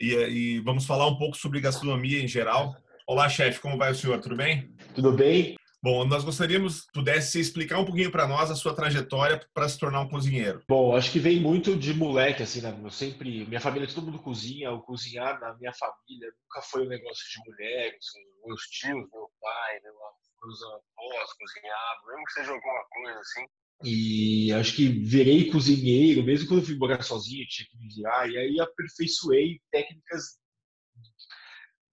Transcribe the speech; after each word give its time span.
e, 0.00 0.14
e, 0.14 0.60
vamos 0.60 0.86
falar 0.86 1.06
um 1.06 1.16
pouco 1.16 1.36
sobre 1.36 1.60
gastronomia 1.60 2.22
em 2.22 2.28
geral. 2.28 2.74
Olá, 3.06 3.28
chefe, 3.28 3.60
como 3.60 3.76
vai 3.76 3.90
o 3.90 3.94
senhor? 3.94 4.20
Tudo 4.20 4.36
bem? 4.36 4.74
Tudo 4.94 5.12
bem. 5.12 5.56
Bom, 5.82 6.04
nós 6.04 6.24
gostaríamos 6.24 6.82
que 6.82 6.92
pudesse 6.92 7.40
explicar 7.40 7.78
um 7.78 7.84
pouquinho 7.84 8.10
para 8.10 8.26
nós 8.26 8.50
a 8.50 8.54
sua 8.54 8.74
trajetória 8.74 9.40
para 9.54 9.68
se 9.68 9.78
tornar 9.78 10.00
um 10.00 10.08
cozinheiro. 10.08 10.62
Bom, 10.68 10.94
acho 10.94 11.10
que 11.10 11.18
vem 11.18 11.40
muito 11.40 11.74
de 11.74 11.94
moleque, 11.94 12.42
assim, 12.42 12.60
né? 12.60 12.78
Eu 12.82 12.90
sempre, 12.90 13.46
minha 13.46 13.60
família, 13.60 13.88
todo 13.88 14.04
mundo 14.04 14.18
cozinha, 14.18 14.70
o 14.72 14.82
cozinhar 14.82 15.40
na 15.40 15.54
minha 15.56 15.72
família 15.72 16.28
nunca 16.42 16.62
foi 16.70 16.86
um 16.86 16.88
negócio 16.88 17.24
de 17.30 17.50
mulher, 17.50 17.96
assim, 17.96 18.20
meus 18.44 18.60
tios, 18.62 18.92
meu 18.92 19.30
pai, 19.40 19.80
meus 19.82 20.62
avós 20.62 21.32
cozinhavam, 21.38 22.06
mesmo 22.08 22.24
que 22.24 22.32
seja 22.32 22.52
alguma 22.52 22.84
coisa 22.90 23.18
assim. 23.18 23.46
E 23.82 24.52
acho 24.52 24.76
que 24.76 24.88
virei 24.88 25.50
cozinheiro, 25.50 26.22
mesmo 26.22 26.46
quando 26.46 26.60
eu 26.60 26.66
fui 26.66 26.76
morar 26.76 27.02
sozinho, 27.02 27.46
tinha 27.46 27.66
que 27.66 27.78
me 27.78 27.88
virar, 27.88 28.28
e 28.28 28.36
aí 28.36 28.60
aperfeiçoei 28.60 29.60
técnicas 29.70 30.38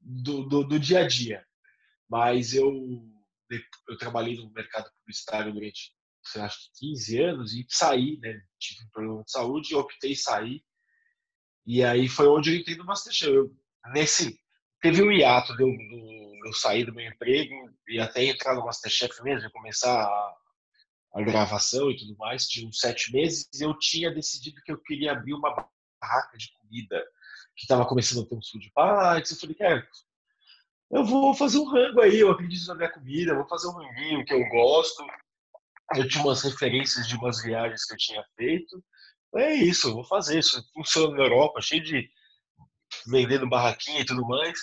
do, 0.02 0.44
do, 0.44 0.64
do 0.66 0.80
dia 0.80 1.00
a 1.00 1.08
dia. 1.08 1.46
Mas 2.10 2.54
eu, 2.54 2.74
eu 3.88 3.98
trabalhei 3.98 4.36
no 4.36 4.52
mercado 4.52 4.90
publicitário 5.00 5.54
durante, 5.54 5.94
sei, 6.26 6.42
acho 6.42 6.58
que 6.74 6.88
15 6.88 7.24
anos 7.24 7.54
e 7.54 7.66
saí, 7.70 8.18
né? 8.20 8.42
Tive 8.60 8.84
um 8.84 8.90
problema 8.90 9.24
de 9.24 9.32
saúde 9.32 9.76
optei 9.76 10.16
sair. 10.16 10.62
E 11.66 11.84
aí 11.84 12.10
foi 12.10 12.28
onde 12.28 12.52
eu 12.52 12.60
entrei 12.60 12.76
no 12.76 12.86
Masterchef. 12.86 13.32
Eu, 13.32 13.56
nesse, 13.94 14.38
teve 14.82 15.02
um 15.02 15.12
hiato 15.12 15.56
de 15.56 15.64
eu, 15.64 15.70
de 15.70 16.48
eu 16.48 16.54
sair 16.54 16.86
do 16.86 16.94
meu 16.94 17.06
emprego 17.06 17.54
e 17.88 18.00
até 18.00 18.26
entrar 18.26 18.56
no 18.56 18.66
Masterchef 18.66 19.22
mesmo, 19.24 19.50
começar 19.52 20.02
a 20.02 20.36
a 21.18 21.24
gravação 21.24 21.90
e 21.90 21.98
tudo 21.98 22.16
mais, 22.18 22.48
de 22.48 22.66
uns 22.66 22.80
sete 22.80 23.12
meses, 23.12 23.50
eu 23.60 23.78
tinha 23.78 24.14
decidido 24.14 24.62
que 24.64 24.72
eu 24.72 24.78
queria 24.78 25.14
abrir 25.14 25.34
uma 25.34 25.50
barraca 26.00 26.38
de 26.38 26.52
comida 26.54 27.04
que 27.56 27.64
estava 27.64 27.86
começando 27.88 28.24
a 28.24 28.30
ter 28.30 28.36
um 28.36 28.42
sul 28.42 28.60
de 28.60 28.72
paz. 28.72 29.32
Eu 29.32 29.38
falei, 29.38 29.56
cara, 29.56 29.88
eu 30.92 31.04
vou 31.04 31.34
fazer 31.34 31.58
um 31.58 31.66
rango 31.66 32.02
aí, 32.02 32.20
eu 32.20 32.30
acredito 32.30 32.68
na 32.68 32.76
minha 32.76 32.92
comida, 32.92 33.34
vou 33.34 33.48
fazer 33.48 33.68
um 33.68 33.72
ranguinho 33.72 34.24
que 34.24 34.34
eu 34.34 34.48
gosto. 34.50 35.04
Eu 35.96 36.08
tinha 36.08 36.24
umas 36.24 36.44
referências 36.44 37.08
de 37.08 37.16
umas 37.16 37.42
viagens 37.42 37.84
que 37.86 37.94
eu 37.94 37.98
tinha 37.98 38.24
feito. 38.36 38.84
É 39.36 39.54
isso, 39.56 39.88
eu 39.88 39.96
vou 39.96 40.04
fazer 40.04 40.38
isso. 40.38 40.64
Funciona 40.74 41.18
na 41.18 41.24
Europa, 41.24 41.62
cheio 41.62 41.84
de 41.84 42.08
vendendo 43.08 43.50
barraquinha 43.50 44.02
e 44.02 44.06
tudo 44.06 44.26
mais. 44.28 44.60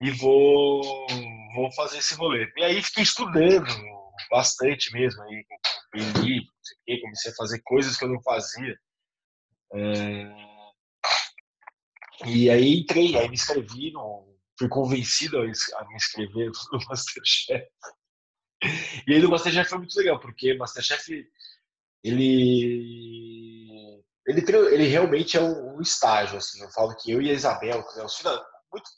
E 0.00 0.10
vou, 0.10 1.06
vou 1.54 1.70
fazer 1.72 1.98
esse 1.98 2.14
rolê. 2.14 2.50
E 2.56 2.64
aí 2.64 2.82
fiquei 2.82 3.02
estudando 3.02 3.70
bastante 4.30 4.92
mesmo, 4.92 5.22
aí, 5.22 5.44
comecei 7.00 7.32
a 7.32 7.36
fazer 7.36 7.60
coisas 7.62 7.96
que 7.96 8.04
eu 8.04 8.08
não 8.08 8.22
fazia. 8.22 8.76
É... 9.72 10.54
E 12.26 12.50
aí 12.50 12.80
entrei, 12.80 13.16
aí 13.16 13.28
me 13.28 13.34
inscrevi, 13.34 13.92
no... 13.92 14.36
fui 14.58 14.68
convencido 14.68 15.38
a 15.38 15.44
me 15.44 15.94
inscrever 15.94 16.50
no 16.72 16.78
Masterchef. 16.88 17.68
E 19.06 19.14
aí 19.14 19.20
no 19.20 19.30
Masterchef 19.30 19.68
foi 19.68 19.78
muito 19.78 19.96
legal, 19.96 20.20
porque 20.20 20.54
Masterchef, 20.54 21.26
ele, 22.02 24.02
ele, 24.26 24.44
ele 24.72 24.88
realmente 24.88 25.36
é 25.36 25.40
um, 25.40 25.80
estágio, 25.80 26.38
assim, 26.38 26.62
eu 26.62 26.70
falo 26.70 26.96
que 26.96 27.10
eu 27.10 27.20
e 27.20 27.30
a 27.30 27.34
Isabel, 27.34 27.84
final, 28.08 28.42
muito, 28.72 28.90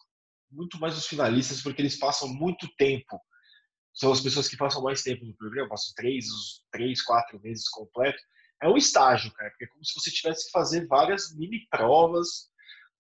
muito 0.51 0.79
mais 0.79 0.97
os 0.97 1.07
finalistas, 1.07 1.63
porque 1.63 1.83
eles 1.83 1.99
passam 1.99 2.29
muito 2.29 2.69
tempo 2.77 3.21
são 3.97 4.13
as 4.13 4.21
pessoas 4.21 4.49
que 4.49 4.57
passam 4.57 4.83
mais 4.83 5.03
tempo 5.03 5.25
no 5.25 5.35
programa, 5.35 5.71
passam 5.71 5.95
três, 5.97 6.27
três, 6.71 7.03
quatro 7.03 7.41
meses 7.41 7.69
completo. 7.69 8.23
É 8.63 8.69
um 8.69 8.77
estágio, 8.77 9.33
cara, 9.33 9.51
porque 9.51 9.65
é 9.65 9.69
como 9.69 9.85
se 9.85 9.99
você 9.99 10.11
tivesse 10.11 10.47
que 10.47 10.53
fazer 10.53 10.87
várias 10.87 11.35
mini 11.35 11.67
provas 11.71 12.51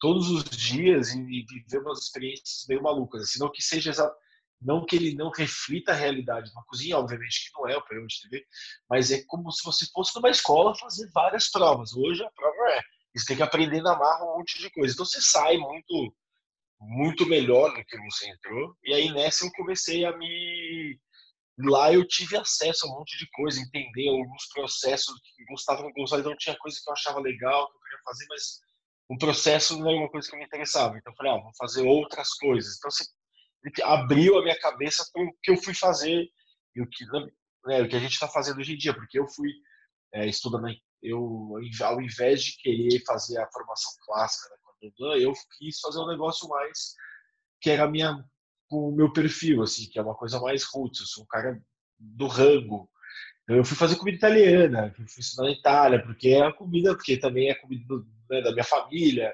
todos 0.00 0.30
os 0.30 0.44
dias 0.44 1.14
e, 1.14 1.44
viver 1.46 1.78
umas 1.82 2.00
experiências 2.00 2.64
meio 2.68 2.82
malucas, 2.82 3.22
assim, 3.22 3.38
não 3.38 3.52
que 3.52 3.62
seja 3.62 3.92
não 4.60 4.84
que 4.86 4.96
ele 4.96 5.14
não 5.14 5.30
reflita 5.30 5.92
a 5.92 5.94
realidade 5.94 6.46
de 6.46 6.52
uma 6.52 6.64
cozinha, 6.64 6.96
obviamente 6.96 7.46
que 7.46 7.58
não 7.58 7.68
é 7.68 7.76
o 7.76 7.82
programa 7.82 8.06
de 8.06 8.22
TV, 8.22 8.46
mas 8.88 9.10
é 9.10 9.22
como 9.26 9.50
se 9.52 9.62
você 9.62 9.86
fosse 9.92 10.16
numa 10.16 10.30
escola 10.30 10.74
fazer 10.74 11.10
várias 11.12 11.50
provas. 11.50 11.92
Hoje 11.94 12.24
a 12.24 12.30
prova 12.30 12.70
é, 12.72 12.80
você 13.14 13.26
tem 13.26 13.36
que 13.36 13.42
aprender 13.42 13.82
na 13.82 13.98
marra 13.98 14.24
um 14.24 14.38
monte 14.38 14.58
de 14.58 14.70
coisa. 14.70 14.94
Então 14.94 15.04
você 15.04 15.20
sai 15.20 15.58
muito 15.58 16.14
muito 16.80 17.26
melhor 17.26 17.74
do 17.74 17.84
que 17.84 17.98
você 17.98 18.28
entrou. 18.28 18.76
E 18.84 18.94
aí 18.94 19.12
nessa 19.12 19.44
eu 19.44 19.52
comecei 19.52 20.04
a 20.04 20.16
me. 20.16 20.98
Lá 21.58 21.92
eu 21.92 22.06
tive 22.06 22.36
acesso 22.36 22.86
a 22.86 22.90
um 22.90 22.98
monte 22.98 23.16
de 23.18 23.26
coisa, 23.30 23.60
entender 23.60 24.08
alguns 24.08 24.46
processos 24.52 25.14
que 25.34 25.44
gostava, 25.46 25.82
não 25.82 25.92
gostava, 25.92 26.20
então 26.20 26.36
tinha 26.36 26.56
coisa 26.58 26.78
que 26.82 26.88
eu 26.88 26.92
achava 26.92 27.18
legal, 27.18 27.70
que 27.70 27.76
eu 27.76 27.80
queria 27.80 27.98
fazer, 28.04 28.26
mas 28.28 28.60
o 29.08 29.16
processo 29.16 29.78
não 29.78 29.88
era 29.88 29.98
uma 29.98 30.10
coisa 30.10 30.28
que 30.28 30.36
me 30.36 30.44
interessava. 30.44 30.98
Então 30.98 31.12
eu 31.12 31.16
falei, 31.16 31.32
ah, 31.32 31.42
vou 31.42 31.52
fazer 31.56 31.82
outras 31.86 32.34
coisas. 32.34 32.76
Então 32.76 32.90
você 32.90 33.04
abriu 33.82 34.38
a 34.38 34.42
minha 34.42 34.58
cabeça 34.58 35.08
para 35.12 35.22
o 35.22 35.32
que 35.42 35.50
eu 35.50 35.56
fui 35.56 35.74
fazer 35.74 36.28
e 36.74 36.82
o 36.82 36.88
que, 36.88 37.04
né, 37.66 37.82
o 37.82 37.88
que 37.88 37.96
a 37.96 38.00
gente 38.00 38.12
está 38.12 38.28
fazendo 38.28 38.58
hoje 38.58 38.74
em 38.74 38.76
dia, 38.76 38.94
porque 38.94 39.18
eu 39.18 39.26
fui 39.28 39.50
é, 40.12 40.26
estudando, 40.26 40.68
eu, 41.02 41.54
ao 41.82 42.00
invés 42.00 42.44
de 42.44 42.56
querer 42.58 43.02
fazer 43.04 43.38
a 43.38 43.50
formação 43.50 43.92
clássica 44.04 44.50
da 44.50 44.65
eu 44.80 45.32
quis 45.58 45.80
fazer 45.80 45.98
um 46.00 46.08
negócio 46.08 46.48
mais 46.48 46.94
que 47.60 47.70
era 47.70 47.88
minha 47.88 48.24
o 48.70 48.90
meu 48.90 49.12
perfil, 49.12 49.62
assim, 49.62 49.88
que 49.88 49.98
é 49.98 50.02
uma 50.02 50.14
coisa 50.14 50.40
mais 50.40 50.64
roots. 50.64 51.00
Eu 51.00 51.06
sou 51.06 51.24
um 51.24 51.26
cara 51.26 51.60
do 51.98 52.26
rango. 52.26 52.90
Eu 53.48 53.64
fui 53.64 53.76
fazer 53.76 53.96
comida 53.96 54.16
italiana, 54.16 54.92
fui 54.96 55.20
estudar 55.20 55.44
na 55.44 55.52
Itália, 55.52 56.02
porque 56.02 56.30
é 56.30 56.42
a 56.42 56.52
comida, 56.52 56.94
porque 56.94 57.16
também 57.16 57.48
é 57.48 57.54
comida 57.54 57.84
do, 57.86 58.06
né, 58.28 58.42
da 58.42 58.50
minha 58.50 58.64
família. 58.64 59.32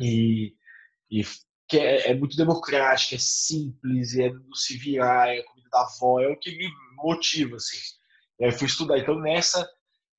E, 0.00 0.54
e 1.10 1.22
que 1.68 1.78
é, 1.78 2.10
é, 2.10 2.14
muito 2.14 2.36
democrática, 2.36 3.16
é 3.16 3.18
simples, 3.18 4.16
é 4.16 4.28
do 4.28 4.54
se 4.54 4.76
virar, 4.76 5.34
é 5.34 5.40
a 5.40 5.44
comida 5.44 5.68
da 5.70 5.82
avó, 5.82 6.20
é 6.20 6.28
o 6.28 6.38
que 6.38 6.56
me 6.56 6.70
motiva, 6.94 7.56
assim. 7.56 7.78
Eu 8.38 8.52
fui 8.52 8.68
estudar. 8.68 8.98
Então, 8.98 9.18
nessa, 9.18 9.68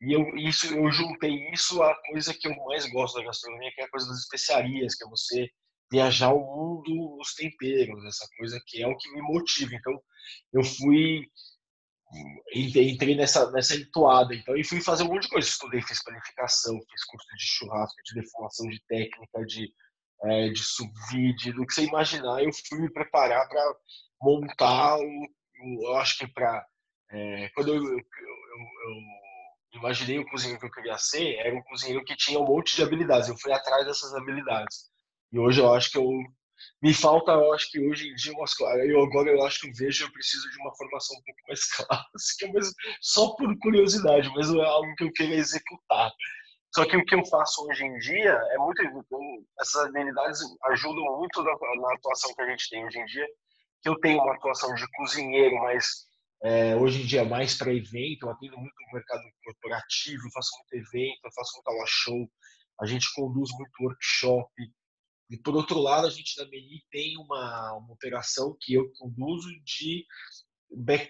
e 0.03 0.13
eu, 0.13 0.35
isso, 0.35 0.73
eu 0.73 0.91
juntei 0.91 1.49
isso 1.51 1.81
à 1.81 1.95
coisa 2.07 2.33
que 2.33 2.47
eu 2.47 2.55
mais 2.65 2.85
gosto 2.91 3.17
da 3.17 3.25
gastronomia, 3.25 3.71
que 3.73 3.81
é 3.81 3.85
a 3.85 3.89
coisa 3.89 4.07
das 4.07 4.19
especiarias, 4.19 4.95
que 4.95 5.05
é 5.05 5.09
você 5.09 5.49
viajar 5.91 6.33
o 6.33 6.39
mundo 6.39 7.17
os 7.19 7.33
temperos, 7.35 8.03
essa 8.05 8.27
coisa 8.37 8.61
que 8.65 8.81
é 8.81 8.87
o 8.87 8.97
que 8.97 9.09
me 9.11 9.21
motiva. 9.21 9.73
Então, 9.75 9.93
eu 10.53 10.63
fui 10.63 11.25
entrei 12.53 13.15
nessa 13.15 13.49
nessa 13.51 13.75
entoada, 13.75 14.35
então 14.35 14.55
e 14.55 14.63
fui 14.63 14.79
fazer 14.81 15.03
um 15.03 15.07
monte 15.07 15.23
de 15.23 15.29
coisa, 15.29 15.47
estudei, 15.47 15.81
fiz 15.81 16.03
planificação, 16.03 16.79
fiz 16.91 17.03
curso 17.05 17.27
de 17.35 17.43
churrasco, 17.43 17.97
de 18.05 18.21
defumação 18.21 18.67
de 18.69 18.79
técnica, 18.87 19.45
de 19.45 19.73
é, 20.23 20.49
de 20.49 20.63
subvide, 20.63 21.53
do 21.53 21.65
que 21.65 21.73
você 21.73 21.85
imaginar, 21.85 22.43
eu 22.43 22.51
fui 22.69 22.79
me 22.79 22.91
preparar 22.91 23.47
para 23.49 23.75
montar 24.21 24.97
o, 24.97 25.27
eu 25.85 25.95
acho 25.97 26.17
que 26.19 26.27
para 26.27 26.65
é, 27.11 27.49
quando 27.49 27.69
eu, 27.69 27.75
eu, 27.75 27.83
eu, 27.83 27.97
eu 27.97 29.22
imaginei 29.73 30.19
o 30.19 30.25
cozinheiro 30.25 30.59
que 30.59 30.67
eu 30.67 30.71
queria 30.71 30.97
ser, 30.97 31.35
era 31.35 31.55
um 31.55 31.63
cozinheiro 31.63 32.03
que 32.05 32.15
tinha 32.15 32.39
um 32.39 32.45
monte 32.45 32.75
de 32.75 32.83
habilidades. 32.83 33.29
Eu 33.29 33.37
fui 33.37 33.51
atrás 33.51 33.85
dessas 33.85 34.13
habilidades. 34.13 34.91
E 35.31 35.39
hoje 35.39 35.59
eu 35.59 35.73
acho 35.73 35.91
que 35.91 35.97
eu 35.97 36.07
me 36.81 36.93
falta, 36.93 37.31
eu 37.31 37.53
acho 37.53 37.69
que 37.71 37.79
hoje 37.79 38.07
em 38.07 38.15
dia 38.15 38.33
eu 38.87 39.03
agora 39.03 39.29
eu 39.29 39.43
acho 39.43 39.61
que 39.61 39.67
eu 39.67 39.73
vejo 39.73 40.05
eu 40.05 40.11
preciso 40.11 40.49
de 40.49 40.59
uma 40.59 40.73
formação 40.75 41.17
um 41.17 41.23
pouco 41.23 41.39
mais 41.47 41.65
clássica, 41.73 42.51
mas 42.53 42.71
só 43.01 43.35
por 43.35 43.57
curiosidade, 43.59 44.29
mas 44.35 44.49
não 44.49 44.63
é 44.63 44.67
algo 44.67 44.93
que 44.95 45.03
eu 45.03 45.11
queira 45.11 45.33
executar. 45.33 46.11
Só 46.75 46.85
que 46.85 46.97
o 46.97 47.05
que 47.05 47.15
eu 47.15 47.25
faço 47.25 47.67
hoje 47.67 47.83
em 47.85 47.97
dia 47.99 48.31
é 48.31 48.57
muito 48.57 48.81
essas 49.59 49.85
habilidades 49.85 50.39
ajudam 50.65 51.17
muito 51.17 51.43
na, 51.43 51.51
na 51.51 51.93
atuação 51.93 52.33
que 52.33 52.41
a 52.41 52.49
gente 52.49 52.69
tem 52.69 52.85
hoje 52.85 52.99
em 52.99 53.05
dia. 53.05 53.27
Que 53.81 53.89
eu 53.89 53.99
tenho 53.99 54.21
uma 54.21 54.33
atuação 54.33 54.73
de 54.73 54.85
cozinheiro, 54.93 55.55
mas 55.57 56.07
é, 56.43 56.75
hoje 56.75 57.01
em 57.01 57.05
dia, 57.05 57.23
mais 57.23 57.55
para 57.55 57.73
evento, 57.73 58.23
eu 58.25 58.29
atendo 58.29 58.57
muito 58.57 58.73
o 58.73 58.93
mercado 58.93 59.23
corporativo, 59.43 60.31
faço 60.33 60.51
muito 60.57 60.87
evento, 60.87 61.33
faço 61.33 61.53
muito 61.55 61.67
aula 61.69 61.85
show, 61.87 62.29
a 62.81 62.85
gente 62.85 63.13
conduz 63.15 63.49
muito 63.51 63.71
workshop. 63.81 64.51
E, 65.29 65.37
por 65.37 65.55
outro 65.55 65.79
lado, 65.79 66.05
a 66.05 66.09
gente 66.09 66.35
da 66.35 66.45
Meni 66.49 66.83
tem 66.91 67.17
uma, 67.17 67.77
uma 67.77 67.93
operação 67.93 68.55
que 68.59 68.73
eu 68.73 68.91
conduzo 68.99 69.49
de 69.63 70.05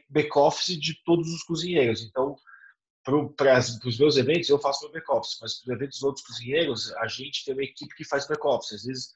back-office 0.10 0.80
de 0.80 1.02
todos 1.04 1.28
os 1.34 1.44
cozinheiros. 1.44 2.04
Então, 2.04 2.36
para 3.04 3.60
os 3.60 4.00
meus 4.00 4.18
eventos, 4.18 4.50
eu 4.50 4.60
faço 4.60 4.84
meu 4.84 4.94
back-office, 4.94 5.38
mas 5.42 5.60
para 5.60 5.74
os 5.74 5.76
eventos 5.76 5.98
dos 5.98 6.04
outros 6.04 6.26
cozinheiros, 6.26 6.94
a 6.94 7.08
gente 7.08 7.44
tem 7.44 7.54
uma 7.54 7.64
equipe 7.64 7.96
que 7.96 8.06
faz 8.06 8.28
back-office. 8.28 8.74
Às 8.74 8.84
vezes 8.84 9.14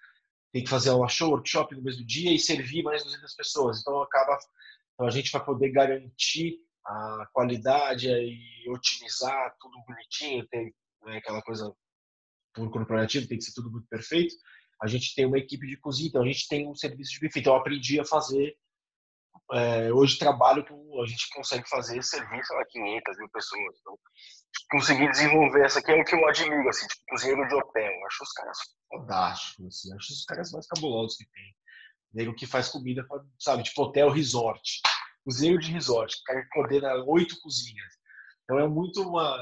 tem 0.51 0.63
que 0.63 0.69
fazer 0.69 0.89
uma 0.89 1.07
show, 1.07 1.29
workshop 1.29 1.75
no 1.75 1.83
mesmo 1.83 2.05
dia 2.05 2.33
e 2.33 2.39
servir 2.39 2.83
mais 2.83 3.03
200 3.03 3.35
pessoas. 3.35 3.79
Então, 3.79 4.01
acaba, 4.01 4.37
então 4.97 5.05
a 5.05 5.11
gente 5.11 5.31
vai 5.31 5.45
poder 5.45 5.69
garantir 5.69 6.57
a 6.83 7.27
qualidade 7.31 8.09
e 8.09 8.67
otimizar 8.71 9.55
tudo 9.59 9.77
bonitinho, 9.85 10.47
tem 10.47 10.73
né, 11.03 11.17
aquela 11.17 11.41
coisa 11.44 11.71
por 12.51 12.71
corporativo, 12.71 13.27
tem 13.27 13.38
que 13.38 13.44
ser 13.44 13.53
tudo 13.53 13.69
muito 13.69 13.88
perfeito. 13.88 14.33
A 14.81 14.88
gente 14.88 15.13
tem 15.13 15.27
uma 15.27 15.38
equipe 15.38 15.67
de 15.67 15.77
cozinha, 15.77 16.09
então 16.09 16.23
a 16.23 16.25
gente 16.25 16.47
tem 16.47 16.67
um 16.67 16.73
serviço 16.73 17.11
de 17.11 17.19
buffet. 17.19 17.41
Então, 17.41 17.53
eu 17.53 17.59
aprendi 17.59 17.99
a 17.99 18.05
fazer 18.05 18.57
é, 19.53 19.94
hoje 19.94 20.17
trabalho 20.17 20.65
com, 20.65 21.01
a 21.01 21.05
gente 21.05 21.29
consegue 21.29 21.69
fazer 21.69 22.01
serviço 22.03 22.53
a 22.53 22.65
500 22.65 23.17
mil 23.19 23.29
pessoas. 23.29 23.75
Então, 23.79 23.99
desenvolver 25.11 25.63
essa 25.63 25.79
aqui 25.79 25.91
é 25.91 26.01
o 26.01 26.03
que 26.03 26.15
eu 26.15 26.27
admiro, 26.27 26.69
assim, 26.69 26.88
tipo, 26.88 27.03
cozinheiro 27.09 27.47
de 27.47 27.55
hotel. 27.55 27.91
Eu 27.91 28.07
acho 28.07 28.23
os 28.23 28.31
caras 28.33 28.57
fantásticos, 28.89 29.65
assim, 29.67 29.94
acho 29.94 30.13
os 30.13 30.25
caras 30.25 30.51
mais 30.51 30.67
cabulosos 30.67 31.17
que 31.17 31.25
tem. 31.29 31.55
Nego 32.13 32.36
que 32.36 32.48
faz 32.48 32.69
comida, 32.69 33.06
sabe, 33.39 33.63
tipo 33.63 33.81
hotel 33.81 34.09
resort. 34.09 34.81
Cozinheiro 35.24 35.59
de 35.59 35.71
resort, 35.71 36.15
o 36.15 36.50
coordena 36.54 36.94
oito 37.06 37.39
cozinhas. 37.42 37.94
Então 38.44 38.59
é 38.59 38.68
muito 38.68 39.01
uma. 39.01 39.38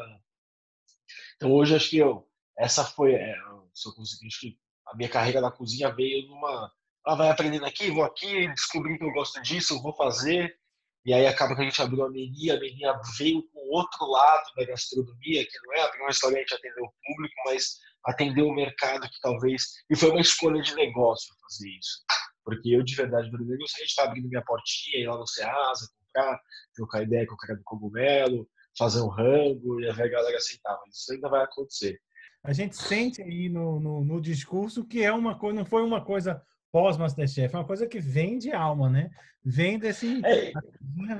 Então 1.35 1.51
hoje 1.51 1.75
acho 1.75 1.89
que 1.89 1.97
eu, 1.97 2.27
essa 2.57 2.83
foi, 2.83 3.13
é, 3.13 3.35
se 3.73 3.87
eu 3.87 3.93
conseguir, 3.93 4.27
acho 4.27 4.39
que 4.39 4.59
a 4.87 4.95
minha 4.95 5.09
carreira 5.09 5.41
na 5.41 5.51
cozinha 5.51 5.93
veio 5.93 6.27
numa 6.27 6.71
ela 7.05 7.15
vai 7.15 7.29
aprendendo 7.29 7.65
aqui, 7.65 7.91
vou 7.91 8.03
aqui, 8.03 8.47
descobri 8.47 8.97
que 8.97 9.03
eu 9.03 9.13
gosto 9.13 9.39
disso, 9.41 9.81
vou 9.81 9.93
fazer. 9.95 10.57
E 11.05 11.13
aí 11.13 11.27
acaba 11.27 11.55
que 11.55 11.61
a 11.61 11.65
gente 11.65 11.79
abriu 11.79 12.03
a 12.03 12.09
Menia, 12.09 12.55
a 12.55 12.59
Menia 12.59 12.99
veio 13.15 13.43
com 13.49 13.59
outro 13.69 14.07
lado 14.07 14.51
da 14.55 14.65
gastronomia, 14.65 15.45
que 15.45 15.59
não 15.63 15.73
é 15.75 15.81
abrir 15.81 16.01
um 16.01 16.07
restaurante 16.07 16.55
atender 16.55 16.81
o 16.81 16.91
público, 17.05 17.35
mas 17.45 17.77
atender 18.05 18.41
o 18.41 18.53
mercado 18.53 19.07
que 19.07 19.19
talvez... 19.21 19.65
E 19.87 19.95
foi 19.95 20.09
uma 20.09 20.21
escolha 20.21 20.59
de 20.63 20.73
negócio 20.73 21.31
fazer 21.41 21.69
isso. 21.69 22.03
Porque 22.45 22.69
eu, 22.69 22.83
de 22.83 22.95
verdade, 22.95 23.29
verdadeiro, 23.29 23.59
gostaria 23.59 23.85
de 23.85 23.89
estar 23.89 24.03
abrindo 24.03 24.29
minha 24.29 24.43
portinha, 24.43 25.03
ir 25.03 25.07
lá 25.07 25.17
no 25.17 25.27
Ceasa, 25.27 25.89
comprar, 25.97 26.39
trocar 26.75 27.03
ideia 27.03 27.25
com 27.25 27.33
o 27.33 27.37
cara 27.37 27.57
do 27.57 27.63
cogumelo, 27.63 28.47
fazer 28.77 29.01
um 29.01 29.09
rango 29.09 29.81
e 29.81 29.89
a 29.89 29.93
galera 29.93 30.37
aceitar. 30.37 30.77
Mas 30.85 30.95
isso 30.95 31.13
ainda 31.13 31.27
vai 31.27 31.43
acontecer. 31.43 31.99
A 32.43 32.53
gente 32.53 32.77
sente 32.77 33.21
aí 33.23 33.49
no, 33.49 33.79
no, 33.79 34.05
no 34.05 34.21
discurso 34.21 34.85
que 34.85 35.03
é 35.03 35.11
uma 35.11 35.37
coisa, 35.37 35.57
não 35.57 35.65
foi 35.65 35.81
uma 35.81 36.05
coisa 36.05 36.39
pós-Masterchef, 36.71 37.55
é 37.55 37.57
uma 37.57 37.65
coisa 37.65 37.87
que 37.87 37.99
vem 37.99 38.37
de 38.37 38.51
alma, 38.51 38.89
né? 38.89 39.09
Vem 39.43 39.79
desse. 39.79 40.21
É. 40.23 40.51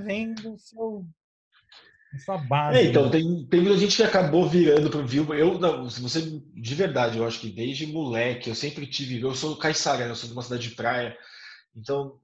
Vem 0.04 0.36
do 0.36 0.57
seu. 0.57 1.06
Sua 2.20 2.38
base. 2.38 2.80
É, 2.80 2.84
então, 2.86 3.06
né? 3.06 3.12
tem, 3.12 3.46
tem 3.46 3.62
muita 3.62 3.78
gente 3.78 3.96
que 3.96 4.04
acabou 4.04 4.48
virando 4.48 4.90
para 4.90 5.02
viu. 5.02 5.34
Eu, 5.34 5.60
não, 5.60 5.90
se 5.90 6.02
você, 6.02 6.22
de 6.22 6.76
verdade, 6.76 7.18
eu 7.18 7.26
acho 7.26 7.40
que 7.40 7.50
desde 7.50 7.88
moleque, 7.88 8.50
eu 8.50 8.56
sempre 8.56 8.88
tive. 8.88 9.22
Eu 9.22 9.34
sou 9.34 9.58
caiçara, 9.58 10.06
né? 10.06 10.12
eu 10.12 10.16
sou 10.16 10.28
de 10.28 10.34
uma 10.34 10.44
cidade 10.44 10.70
de 10.70 10.76
praia. 10.76 11.18
Então, 11.76 12.20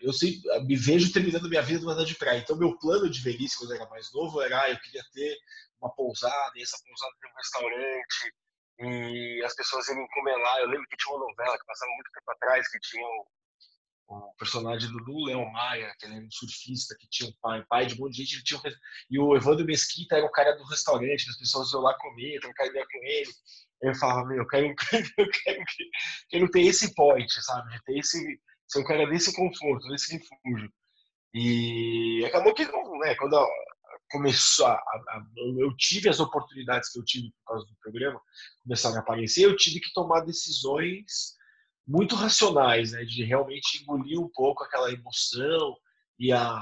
eu 0.00 0.12
sempre, 0.12 0.40
me 0.66 0.76
vejo 0.76 1.12
terminando 1.12 1.48
minha 1.48 1.62
vida 1.62 1.80
numa 1.80 1.92
cidade 1.92 2.12
de 2.12 2.18
praia. 2.18 2.38
Então, 2.38 2.56
meu 2.56 2.76
plano 2.78 3.08
de 3.08 3.20
velhice, 3.20 3.58
quando 3.58 3.72
eu 3.72 3.76
era 3.76 3.90
mais 3.90 4.12
novo, 4.12 4.40
era 4.40 4.62
ah, 4.62 4.70
eu 4.70 4.78
queria 4.80 5.02
ter 5.12 5.36
uma 5.80 5.90
pousada, 5.94 6.52
e 6.56 6.62
essa 6.62 6.78
pousada 6.86 7.12
ter 7.20 7.28
um 7.28 7.36
restaurante, 7.36 8.34
e 8.80 9.42
as 9.44 9.54
pessoas 9.54 9.88
iam 9.88 10.06
comer 10.08 10.36
lá. 10.36 10.60
Eu 10.60 10.68
lembro 10.68 10.86
que 10.88 10.96
tinha 10.96 11.14
uma 11.14 11.26
novela 11.26 11.58
que 11.58 11.66
passava 11.66 11.90
muito 11.92 12.10
tempo 12.12 12.30
atrás, 12.30 12.68
que 12.70 12.80
tinha 12.80 13.06
o, 14.06 14.16
o 14.16 14.34
personagem 14.36 14.90
do 14.90 15.24
Leão 15.24 15.50
Maia, 15.50 15.94
que 15.98 16.06
ele 16.06 16.16
era 16.16 16.24
um 16.24 16.30
surfista, 16.30 16.96
que 16.98 17.08
tinha 17.08 17.30
um 17.30 17.34
pai, 17.40 17.64
pai 17.68 17.86
de 17.86 17.94
um 17.94 17.98
monte 17.98 18.16
de 18.16 18.24
gente. 18.24 18.44
Tinha 18.44 18.60
um, 18.60 18.62
e 19.10 19.18
o 19.18 19.36
Evandro 19.36 19.64
Mesquita 19.64 20.16
era 20.16 20.26
o 20.26 20.30
cara 20.30 20.52
do 20.56 20.64
restaurante, 20.64 21.28
as 21.28 21.38
pessoas 21.38 21.72
iam 21.72 21.82
lá 21.82 21.96
comer, 21.98 22.40
trocar 22.40 22.66
ideia 22.66 22.86
com 22.90 22.98
ele. 23.04 23.30
Eu 23.82 23.94
falava, 23.96 24.26
meu, 24.26 24.38
eu 24.38 24.46
quero, 24.46 24.66
eu 25.18 25.30
quero, 25.30 25.58
eu 25.58 25.64
quero 26.28 26.50
ter 26.50 26.62
esse 26.62 26.94
point, 26.94 27.30
sabe? 27.42 27.78
Ter 27.84 27.98
esse, 27.98 28.40
ser 28.68 28.80
um 28.80 28.84
cara 28.84 29.06
desse 29.06 29.34
conforto, 29.34 29.88
desse 29.88 30.12
refúgio. 30.12 30.72
E 31.34 32.24
acabou 32.26 32.54
que, 32.54 32.64
né, 32.64 33.14
quando 33.16 33.46
começou 34.10 34.66
a, 34.66 34.74
a, 34.74 35.26
eu 35.58 35.74
tive 35.76 36.08
as 36.08 36.20
oportunidades 36.20 36.90
que 36.90 36.98
eu 36.98 37.04
tive 37.04 37.30
por 37.30 37.52
causa 37.52 37.66
do 37.66 37.76
programa 37.82 38.20
começaram 38.62 38.96
a 38.96 39.00
aparecer 39.00 39.44
eu 39.44 39.56
tive 39.56 39.80
que 39.80 39.92
tomar 39.92 40.20
decisões 40.20 41.34
muito 41.86 42.14
racionais 42.14 42.92
né 42.92 43.04
de 43.04 43.24
realmente 43.24 43.82
engolir 43.82 44.20
um 44.20 44.30
pouco 44.32 44.64
aquela 44.64 44.92
emoção 44.92 45.76
e 46.18 46.32
a 46.32 46.60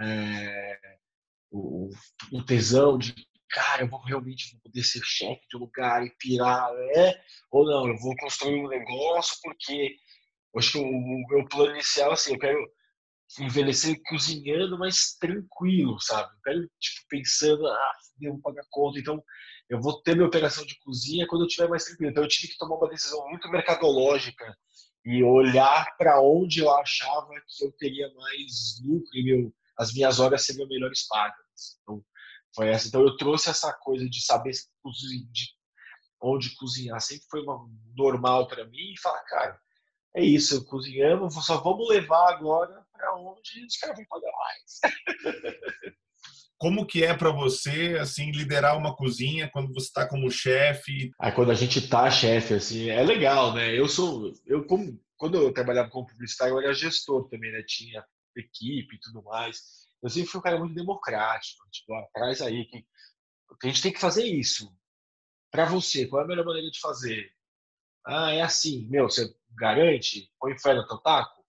é, 0.00 0.78
o, 1.50 1.90
o, 2.32 2.44
tesão 2.44 2.96
de 2.96 3.14
cara 3.50 3.82
eu 3.82 3.88
vou 3.88 4.00
realmente 4.00 4.58
poder 4.62 4.82
ser 4.82 5.02
chefe 5.04 5.42
de 5.50 5.58
lugar 5.58 6.04
e 6.04 6.14
pirar 6.18 6.72
né 6.72 7.14
ou 7.50 7.66
não 7.66 7.88
eu 7.88 7.96
vou 7.98 8.16
construir 8.16 8.64
um 8.64 8.68
negócio 8.68 9.36
porque 9.42 9.96
acho 10.56 10.72
que 10.72 10.78
o, 10.78 10.84
o 10.84 11.26
meu 11.28 11.46
plano 11.48 11.72
inicial 11.72 12.12
assim 12.12 12.32
eu 12.32 12.38
quero 12.38 12.58
envelhecer 13.40 14.00
cozinhando, 14.06 14.78
mas 14.78 15.16
tranquilo, 15.18 15.98
sabe? 16.00 16.30
Eu 16.34 16.40
quero, 16.42 16.70
tipo, 16.78 17.06
pensando, 17.08 17.66
ah, 17.66 17.92
devo 18.18 18.40
pagar 18.40 18.64
conta, 18.70 18.98
então 18.98 19.22
eu 19.72 19.80
vou 19.80 20.02
ter 20.02 20.14
minha 20.14 20.26
operação 20.26 20.66
de 20.66 20.78
cozinha 20.80 21.26
quando 21.26 21.42
eu 21.42 21.46
estiver 21.46 21.66
mais 21.66 21.84
tranquilo. 21.84 22.10
Então 22.10 22.22
eu 22.22 22.28
tive 22.28 22.48
que 22.48 22.58
tomar 22.58 22.76
uma 22.76 22.90
decisão 22.90 23.26
muito 23.30 23.48
mercadológica 23.48 24.54
e 25.02 25.24
olhar 25.24 25.96
para 25.96 26.20
onde 26.20 26.60
eu 26.60 26.70
achava 26.70 27.30
que 27.48 27.64
eu 27.64 27.72
teria 27.72 28.12
mais 28.12 28.78
lucro 28.84 29.08
e 29.14 29.24
meu, 29.24 29.54
as 29.78 29.94
minhas 29.94 30.20
horas 30.20 30.44
seriam 30.44 30.68
melhores 30.68 31.06
pagas. 31.08 31.78
Então, 31.82 32.04
foi 32.54 32.68
essa. 32.68 32.86
Então 32.86 33.00
eu 33.00 33.16
trouxe 33.16 33.48
essa 33.48 33.72
coisa 33.72 34.06
de 34.06 34.22
saber 34.22 34.52
de 34.52 35.48
onde 36.20 36.54
cozinhar 36.54 37.00
sempre 37.00 37.24
foi 37.30 37.42
uma 37.42 37.66
normal 37.96 38.46
para 38.48 38.66
mim 38.66 38.92
e 38.92 39.00
falar, 39.00 39.24
cara, 39.24 39.58
é 40.14 40.22
isso, 40.22 40.66
cozinhamos, 40.66 41.34
só 41.46 41.62
vamos 41.62 41.88
levar 41.88 42.28
agora 42.28 42.86
para 42.92 43.16
onde 43.16 43.64
os 43.64 43.76
caras 43.78 43.96
vão 43.96 44.04
pagar 44.04 44.32
mais. 44.36 44.80
Como 46.62 46.86
que 46.86 47.02
é 47.02 47.12
para 47.12 47.32
você 47.32 47.98
assim 48.00 48.30
liderar 48.30 48.78
uma 48.78 48.94
cozinha 48.94 49.50
quando 49.50 49.74
você 49.74 49.88
está 49.88 50.08
como 50.08 50.30
chefe? 50.30 51.10
Aí 51.18 51.32
quando 51.32 51.50
a 51.50 51.54
gente 51.54 51.80
está 51.80 52.08
chefe 52.08 52.54
assim, 52.54 52.88
é 52.88 53.02
legal, 53.02 53.52
né? 53.52 53.76
Eu 53.76 53.88
sou 53.88 54.32
eu 54.46 54.64
como 54.64 54.96
quando 55.16 55.38
eu 55.38 55.52
trabalhava 55.52 55.90
como 55.90 56.06
publicitário, 56.06 56.54
eu 56.54 56.60
era 56.60 56.72
gestor 56.72 57.28
também, 57.28 57.50
né? 57.50 57.64
Tinha 57.66 58.06
equipe 58.36 58.94
e 58.94 59.00
tudo 59.00 59.24
mais. 59.24 59.88
Eu 60.00 60.08
sempre 60.08 60.30
fui 60.30 60.38
um 60.38 60.42
cara 60.44 60.56
muito 60.56 60.72
democrático, 60.72 61.68
tipo, 61.68 61.92
atrás 61.94 62.40
aí 62.40 62.64
que 62.66 62.86
a 63.64 63.66
gente 63.66 63.82
tem 63.82 63.92
que 63.92 63.98
fazer 63.98 64.24
isso. 64.24 64.72
Para 65.50 65.64
você, 65.64 66.06
qual 66.06 66.22
é 66.22 66.24
a 66.24 66.28
melhor 66.28 66.46
maneira 66.46 66.70
de 66.70 66.78
fazer? 66.78 67.28
Ah, 68.06 68.32
é 68.32 68.40
assim, 68.40 68.86
meu, 68.88 69.10
você 69.10 69.34
garante? 69.58 70.30
Põe 70.38 70.56
fé 70.56 70.74
no 70.74 70.86
teu 70.86 70.98
taco? 70.98 71.44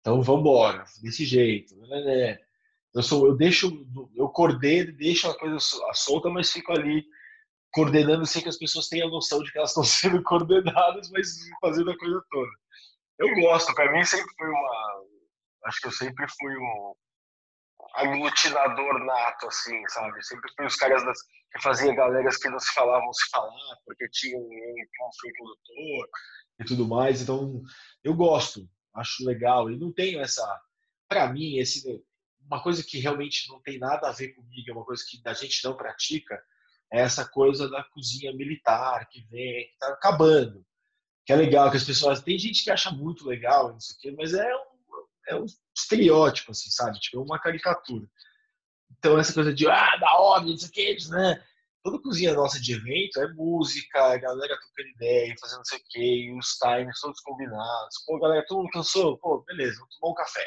Então 0.00 0.22
vamos 0.22 0.40
embora, 0.40 0.84
desse 1.02 1.26
jeito. 1.26 1.76
Né, 1.76 2.00
né? 2.00 2.45
Eu, 2.96 3.02
sou, 3.02 3.26
eu 3.26 3.36
deixo, 3.36 3.86
eu 4.16 4.26
coordeno, 4.30 4.90
deixo 4.92 5.28
a 5.28 5.38
coisa 5.38 5.58
solta, 5.92 6.30
mas 6.30 6.50
fico 6.50 6.72
ali 6.72 7.04
coordenando 7.70 8.24
sem 8.24 8.42
que 8.42 8.48
as 8.48 8.56
pessoas 8.56 8.88
tenham 8.88 9.10
noção 9.10 9.42
de 9.42 9.52
que 9.52 9.58
elas 9.58 9.68
estão 9.76 9.84
sendo 9.84 10.22
coordenadas, 10.22 11.10
mas 11.10 11.28
fazendo 11.60 11.90
a 11.90 11.98
coisa 11.98 12.24
toda. 12.30 12.50
Eu 13.18 13.34
gosto, 13.34 13.74
para 13.74 13.92
mim 13.92 14.02
sempre 14.02 14.32
foi 14.38 14.48
uma. 14.48 15.04
Acho 15.66 15.80
que 15.82 15.86
eu 15.88 15.92
sempre 15.92 16.26
fui 16.38 16.56
um 16.56 16.94
aglutinador 17.96 19.04
nato, 19.04 19.46
assim, 19.46 19.86
sabe? 19.88 20.22
Sempre 20.24 20.50
fui 20.56 20.64
os 20.64 20.76
caras 20.76 21.04
das, 21.04 21.18
que 21.52 21.62
fazia 21.62 21.94
galeras 21.94 22.38
que 22.38 22.48
não 22.48 22.58
se 22.58 22.72
falavam 22.72 23.12
se 23.12 23.28
falar, 23.30 23.76
porque 23.84 24.08
tinham 24.10 24.40
um, 24.40 24.44
um 24.44 25.10
fio 25.20 25.32
condutor 25.38 26.08
e 26.60 26.64
tudo 26.64 26.88
mais. 26.88 27.20
Então, 27.20 27.62
eu 28.02 28.14
gosto, 28.14 28.66
acho 28.94 29.22
legal. 29.26 29.70
E 29.70 29.78
não 29.78 29.92
tenho 29.92 30.20
essa. 30.20 30.42
Para 31.08 31.30
mim, 31.30 31.58
esse, 31.58 32.02
uma 32.46 32.62
coisa 32.62 32.82
que 32.82 32.98
realmente 32.98 33.48
não 33.48 33.60
tem 33.60 33.78
nada 33.78 34.08
a 34.08 34.12
ver 34.12 34.28
comigo, 34.34 34.70
é 34.70 34.72
uma 34.72 34.84
coisa 34.84 35.02
que 35.08 35.20
a 35.24 35.32
gente 35.34 35.64
não 35.64 35.76
pratica, 35.76 36.40
é 36.92 37.00
essa 37.00 37.28
coisa 37.28 37.68
da 37.68 37.82
cozinha 37.84 38.32
militar 38.32 39.08
que 39.08 39.20
vem, 39.28 39.66
que 39.66 39.72
está 39.72 39.88
acabando. 39.88 40.64
Que 41.24 41.32
é 41.32 41.36
legal, 41.36 41.70
que 41.70 41.76
as 41.76 41.84
pessoas. 41.84 42.22
Tem 42.22 42.38
gente 42.38 42.62
que 42.62 42.70
acha 42.70 42.90
muito 42.90 43.26
legal, 43.26 43.72
não 43.72 43.80
sei 43.80 43.96
o 43.96 43.98
quê, 43.98 44.14
mas 44.16 44.32
é 44.32 44.54
um, 44.54 44.66
é 45.28 45.36
um 45.36 45.46
estereótipo, 45.76 46.52
assim, 46.52 46.70
sabe? 46.70 47.00
Tipo, 47.00 47.18
é 47.18 47.20
uma 47.20 47.40
caricatura. 47.40 48.08
Então, 48.96 49.18
essa 49.18 49.34
coisa 49.34 49.52
de, 49.52 49.66
ah, 49.68 49.96
da 49.96 50.18
hora, 50.18 50.44
não 50.44 50.56
sei 50.56 50.96
o 50.96 51.10
né? 51.10 51.44
toda 51.86 52.02
cozinha 52.02 52.34
nossa 52.34 52.60
de 52.60 52.74
evento 52.74 53.20
é 53.20 53.32
música, 53.34 54.12
a 54.12 54.16
galera 54.16 54.58
trocando 54.58 54.88
ideia, 54.96 55.34
fazendo 55.40 55.58
não 55.58 55.64
sei 55.64 55.78
o 55.78 55.82
quê, 55.88 56.34
os 56.36 56.58
times 56.58 57.00
todos 57.00 57.20
combinados. 57.20 58.04
Pô, 58.04 58.18
galera, 58.18 58.44
todo 58.46 58.58
mundo 58.58 58.70
cansou? 58.70 59.16
Pô, 59.18 59.44
beleza, 59.46 59.78
vamos 59.78 59.96
tomar 59.96 60.12
um 60.12 60.14
café. 60.14 60.46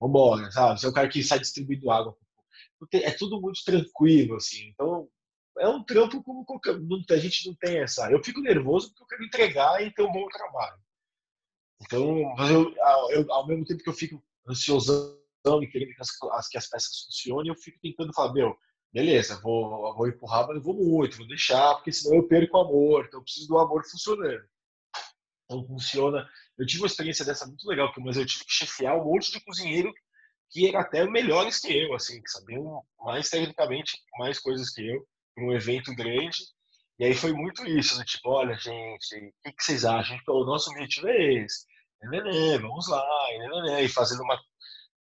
Vambora, 0.00 0.50
sabe? 0.50 0.80
Você 0.80 0.86
é 0.86 0.88
o 0.88 0.92
cara 0.92 1.08
que 1.08 1.22
sai 1.22 1.38
distribuindo 1.38 1.90
água. 1.90 2.16
É 2.92 3.10
tudo 3.10 3.40
muito 3.40 3.64
tranquilo, 3.64 4.36
assim. 4.36 4.68
Então, 4.68 5.08
é 5.58 5.68
um 5.68 5.82
trampo 5.82 6.22
como 6.22 6.44
qualquer. 6.44 6.76
A 7.10 7.16
gente 7.16 7.46
não 7.46 7.54
tem 7.54 7.78
essa. 7.78 8.10
Eu 8.10 8.22
fico 8.22 8.40
nervoso 8.40 8.88
porque 8.88 9.02
eu 9.02 9.08
quero 9.08 9.24
entregar 9.24 9.82
e 9.82 9.90
ter 9.90 10.02
um 10.02 10.12
bom 10.12 10.28
trabalho. 10.28 10.78
Então, 11.82 12.18
eu, 12.48 12.74
eu, 13.10 13.32
ao 13.32 13.46
mesmo 13.46 13.64
tempo 13.64 13.82
que 13.82 13.88
eu 13.88 13.94
fico 13.94 14.22
ansiosão 14.48 15.16
e 15.62 15.66
querendo 15.66 15.94
que 15.94 16.00
as, 16.00 16.48
que 16.48 16.58
as 16.58 16.68
peças 16.68 17.04
funcionem, 17.04 17.50
eu 17.50 17.56
fico 17.56 17.78
tentando 17.80 18.12
falar, 18.12 18.32
meu, 18.32 18.56
beleza, 18.92 19.40
vou, 19.42 19.94
vou 19.94 20.08
empurrar, 20.08 20.46
mas 20.46 20.56
não 20.56 20.62
vou 20.62 20.74
muito, 20.74 21.18
vou 21.18 21.26
deixar, 21.26 21.74
porque 21.74 21.92
senão 21.92 22.16
eu 22.16 22.26
perco 22.26 22.56
o 22.56 22.60
amor, 22.60 23.04
então 23.06 23.20
eu 23.20 23.24
preciso 23.24 23.48
do 23.48 23.58
amor 23.58 23.84
funcionando. 23.84 24.44
Então 25.44 25.66
funciona. 25.66 26.28
Eu 26.58 26.66
tive 26.66 26.82
uma 26.82 26.86
experiência 26.86 27.24
dessa 27.24 27.46
muito 27.46 27.66
legal, 27.68 27.92
mas 27.98 28.16
eu 28.16 28.26
tive 28.26 28.44
que 28.44 28.52
chefiar 28.52 28.96
um 28.96 29.04
monte 29.04 29.30
de 29.30 29.40
cozinheiro 29.44 29.92
que 30.50 30.68
eram 30.68 30.80
até 30.80 31.06
melhores 31.06 31.60
que 31.60 31.72
eu, 31.76 31.94
assim, 31.94 32.22
que 32.22 32.30
sabiam 32.30 32.82
mais 32.98 33.28
tecnicamente 33.28 33.98
mais 34.18 34.38
coisas 34.38 34.70
que 34.70 34.86
eu, 34.86 35.06
um 35.38 35.52
evento 35.52 35.94
grande. 35.94 36.38
E 36.98 37.04
aí 37.04 37.14
foi 37.14 37.32
muito 37.32 37.66
isso, 37.66 37.98
né? 37.98 38.04
tipo, 38.04 38.30
olha, 38.30 38.56
gente, 38.56 39.16
o 39.16 39.32
que, 39.44 39.52
que 39.52 39.62
vocês 39.62 39.84
acham? 39.84 40.18
O 40.28 40.44
nosso 40.44 40.70
objetivo 40.70 41.08
é 41.08 41.34
esse. 41.44 41.66
Nenê, 42.02 42.58
vamos 42.58 42.88
lá, 42.88 43.04
nenê, 43.38 43.84
e 43.84 43.88
fazendo 43.88 44.22
uma 44.22 44.40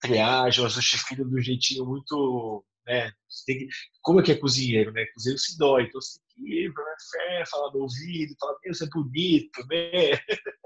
triagem, 0.01 0.63
uma 0.63 0.71
justifica 0.71 1.25
do 1.25 1.41
jeitinho 1.41 1.85
muito. 1.85 2.65
Né? 2.87 3.13
Que, 3.47 3.69
como 4.01 4.21
é 4.21 4.23
que 4.25 4.33
é 4.33 4.39
cozinheiro, 4.39 4.93
né? 4.93 5.05
Cozinheiro 5.15 5.39
se 5.39 5.57
dói, 5.59 5.85
então 5.85 6.01
você 6.01 6.19
tem 6.19 6.45
que 6.47 6.65
ir 6.65 6.73
pra 6.73 6.97
fé, 7.13 7.45
falar 7.47 7.73
no 7.73 7.83
ouvido, 7.83 8.35
falar, 8.41 8.57
meu, 8.65 8.75
você 8.75 8.85
é 8.85 8.89
bonito, 8.89 9.67
né? 9.69 10.11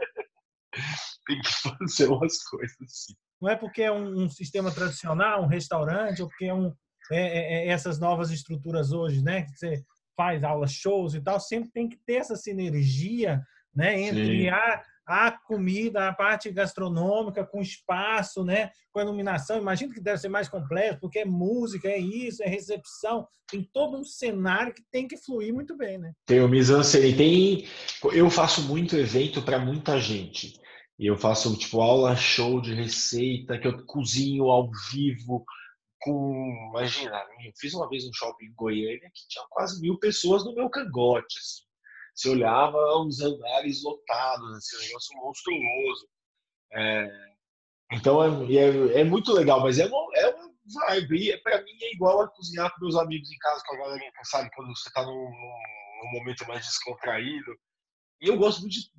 tem 1.26 1.40
que 1.40 1.52
fazer 1.52 2.08
umas 2.10 2.42
coisas 2.44 2.76
assim. 2.82 3.14
Não 3.40 3.50
é 3.50 3.56
porque 3.56 3.82
é 3.82 3.92
um, 3.92 4.24
um 4.24 4.30
sistema 4.30 4.70
tradicional, 4.70 5.42
um 5.42 5.48
restaurante, 5.48 6.22
ou 6.22 6.28
porque 6.28 6.46
é 6.46 6.54
um, 6.54 6.72
é, 7.10 7.20
é, 7.20 7.66
é, 7.66 7.68
essas 7.68 7.98
novas 7.98 8.30
estruturas 8.30 8.92
hoje, 8.92 9.22
né? 9.22 9.42
Que 9.42 9.56
você 9.56 9.84
faz 10.16 10.42
aulas, 10.42 10.72
shows 10.72 11.14
e 11.14 11.20
tal, 11.20 11.38
sempre 11.38 11.70
tem 11.70 11.88
que 11.88 11.98
ter 12.06 12.14
essa 12.14 12.36
sinergia, 12.36 13.42
né? 13.74 14.00
Entre 14.00 14.48
a, 14.48 14.82
a 15.06 15.30
comida, 15.30 16.08
a 16.08 16.14
parte 16.14 16.50
gastronômica, 16.50 17.44
com 17.44 17.60
espaço, 17.60 18.42
né? 18.42 18.70
Com 18.90 19.00
a 19.00 19.02
iluminação. 19.02 19.58
Imagino 19.58 19.92
que 19.92 20.00
deve 20.00 20.18
ser 20.18 20.28
mais 20.28 20.48
complexo, 20.48 21.00
porque 21.00 21.20
é 21.20 21.24
música, 21.24 21.88
é 21.88 21.98
isso, 21.98 22.42
é 22.42 22.48
recepção. 22.48 23.26
Tem 23.48 23.62
todo 23.72 23.98
um 23.98 24.04
cenário 24.04 24.72
que 24.72 24.82
tem 24.90 25.06
que 25.06 25.18
fluir 25.18 25.52
muito 25.52 25.76
bem, 25.76 25.98
né? 25.98 26.12
Tem 26.26 26.40
o 26.40 26.48
mise-en-scène. 26.48 27.14
Tem... 27.14 27.68
Eu 28.12 28.30
faço 28.30 28.62
muito 28.62 28.96
evento 28.96 29.42
para 29.42 29.58
muita 29.58 30.00
gente. 30.00 30.58
E 30.98 31.06
eu 31.06 31.16
faço, 31.16 31.56
tipo, 31.58 31.80
aula 31.80 32.16
show 32.16 32.60
de 32.60 32.74
receita, 32.74 33.58
que 33.58 33.68
eu 33.68 33.84
cozinho 33.84 34.44
ao 34.44 34.70
vivo, 34.90 35.44
com, 36.00 36.70
imagina, 36.70 37.18
eu 37.44 37.52
fiz 37.58 37.74
uma 37.74 37.88
vez 37.88 38.06
um 38.06 38.12
shopping 38.12 38.46
em 38.46 38.54
Goiânia 38.54 39.10
que 39.12 39.28
tinha 39.28 39.44
quase 39.50 39.80
mil 39.80 39.98
pessoas 39.98 40.44
no 40.44 40.54
meu 40.54 40.70
cangote, 40.70 41.38
assim. 41.38 41.66
Você 42.14 42.30
olhava 42.30 42.78
os 43.00 43.20
andares 43.20 43.82
lotados, 43.82 44.56
assim, 44.56 44.76
um 44.76 44.86
negócio 44.86 45.16
monstruoso. 45.18 46.08
É, 46.72 47.08
então 47.92 48.22
é, 48.22 48.54
é, 48.54 49.00
é, 49.00 49.04
muito 49.04 49.32
legal, 49.32 49.60
mas 49.60 49.78
é 49.78 49.86
uma, 49.86 50.16
é 50.16 50.34
uma 50.34 50.50
vibe. 50.88 51.30
E 51.30 51.38
para 51.42 51.62
mim 51.62 51.76
é 51.82 51.92
igual 51.92 52.22
a 52.22 52.28
cozinhar 52.28 52.72
com 52.72 52.80
meus 52.80 52.96
amigos 52.96 53.30
em 53.30 53.38
casa, 53.38 53.62
com 53.66 53.74
a 53.74 53.78
galera, 53.78 54.12
sabe? 54.24 54.50
Quando 54.54 54.74
você 54.74 54.88
está 54.88 55.02
num, 55.02 55.12
num, 55.12 56.12
momento 56.18 56.46
mais 56.48 56.64
descontraído. 56.64 57.54
E 58.20 58.28
eu 58.28 58.38
gosto 58.38 58.60
muito 58.62 58.72
de 58.72 58.90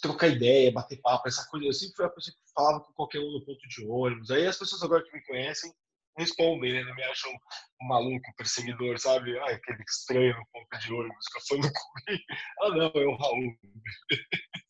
trocar 0.00 0.28
ideia, 0.28 0.72
bater 0.72 1.00
papo, 1.00 1.28
essa 1.28 1.46
coisa. 1.48 1.66
Eu 1.66 1.72
sempre 1.72 1.96
fui 1.96 2.04
a 2.04 2.10
pessoa 2.10 2.34
que 2.34 2.52
falava 2.54 2.80
com 2.80 2.92
qualquer 2.92 3.20
um 3.20 3.32
no 3.32 3.44
ponto 3.44 3.68
de 3.68 3.86
ônibus. 3.86 4.30
Aí 4.30 4.46
as 4.46 4.58
pessoas 4.58 4.82
agora 4.82 5.04
que 5.04 5.12
me 5.12 5.24
conhecem 5.24 5.72
respondem, 6.18 6.72
né? 6.72 6.82
Não 6.82 6.94
me 6.94 7.04
acham 7.04 7.30
um 7.80 7.86
maluco, 7.86 8.34
perseguidor, 8.36 8.98
sabe? 8.98 9.38
Ai, 9.38 9.54
aquele 9.54 9.82
estranho 9.88 10.36
no 10.36 10.46
ponto 10.52 10.78
de 10.78 10.92
ônibus 10.92 11.26
que 11.28 11.38
eu 11.38 11.42
falando 11.48 11.72
comigo. 11.72 12.24
Ah, 12.60 12.70
não, 12.70 13.02
é 13.02 13.06
o 13.06 13.16
Raul. 13.16 13.56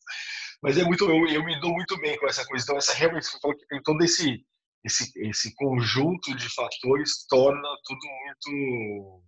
Mas 0.61 0.77
é 0.77 0.83
muito, 0.83 1.05
eu, 1.05 1.27
eu, 1.27 1.43
me 1.43 1.59
dou 1.59 1.71
muito 1.73 1.97
bem 1.99 2.17
com 2.19 2.27
essa 2.27 2.45
coisa. 2.45 2.63
Então, 2.63 2.77
essa 2.77 2.93
realmente, 2.93 3.27
falou 3.41 3.57
que 3.57 3.65
tem 3.67 3.81
todo 3.81 4.03
esse, 4.03 4.45
esse, 4.83 5.11
esse 5.27 5.55
conjunto 5.55 6.35
de 6.35 6.53
fatores 6.53 7.25
torna 7.27 7.67
tudo 7.83 8.07
muito 8.25 9.23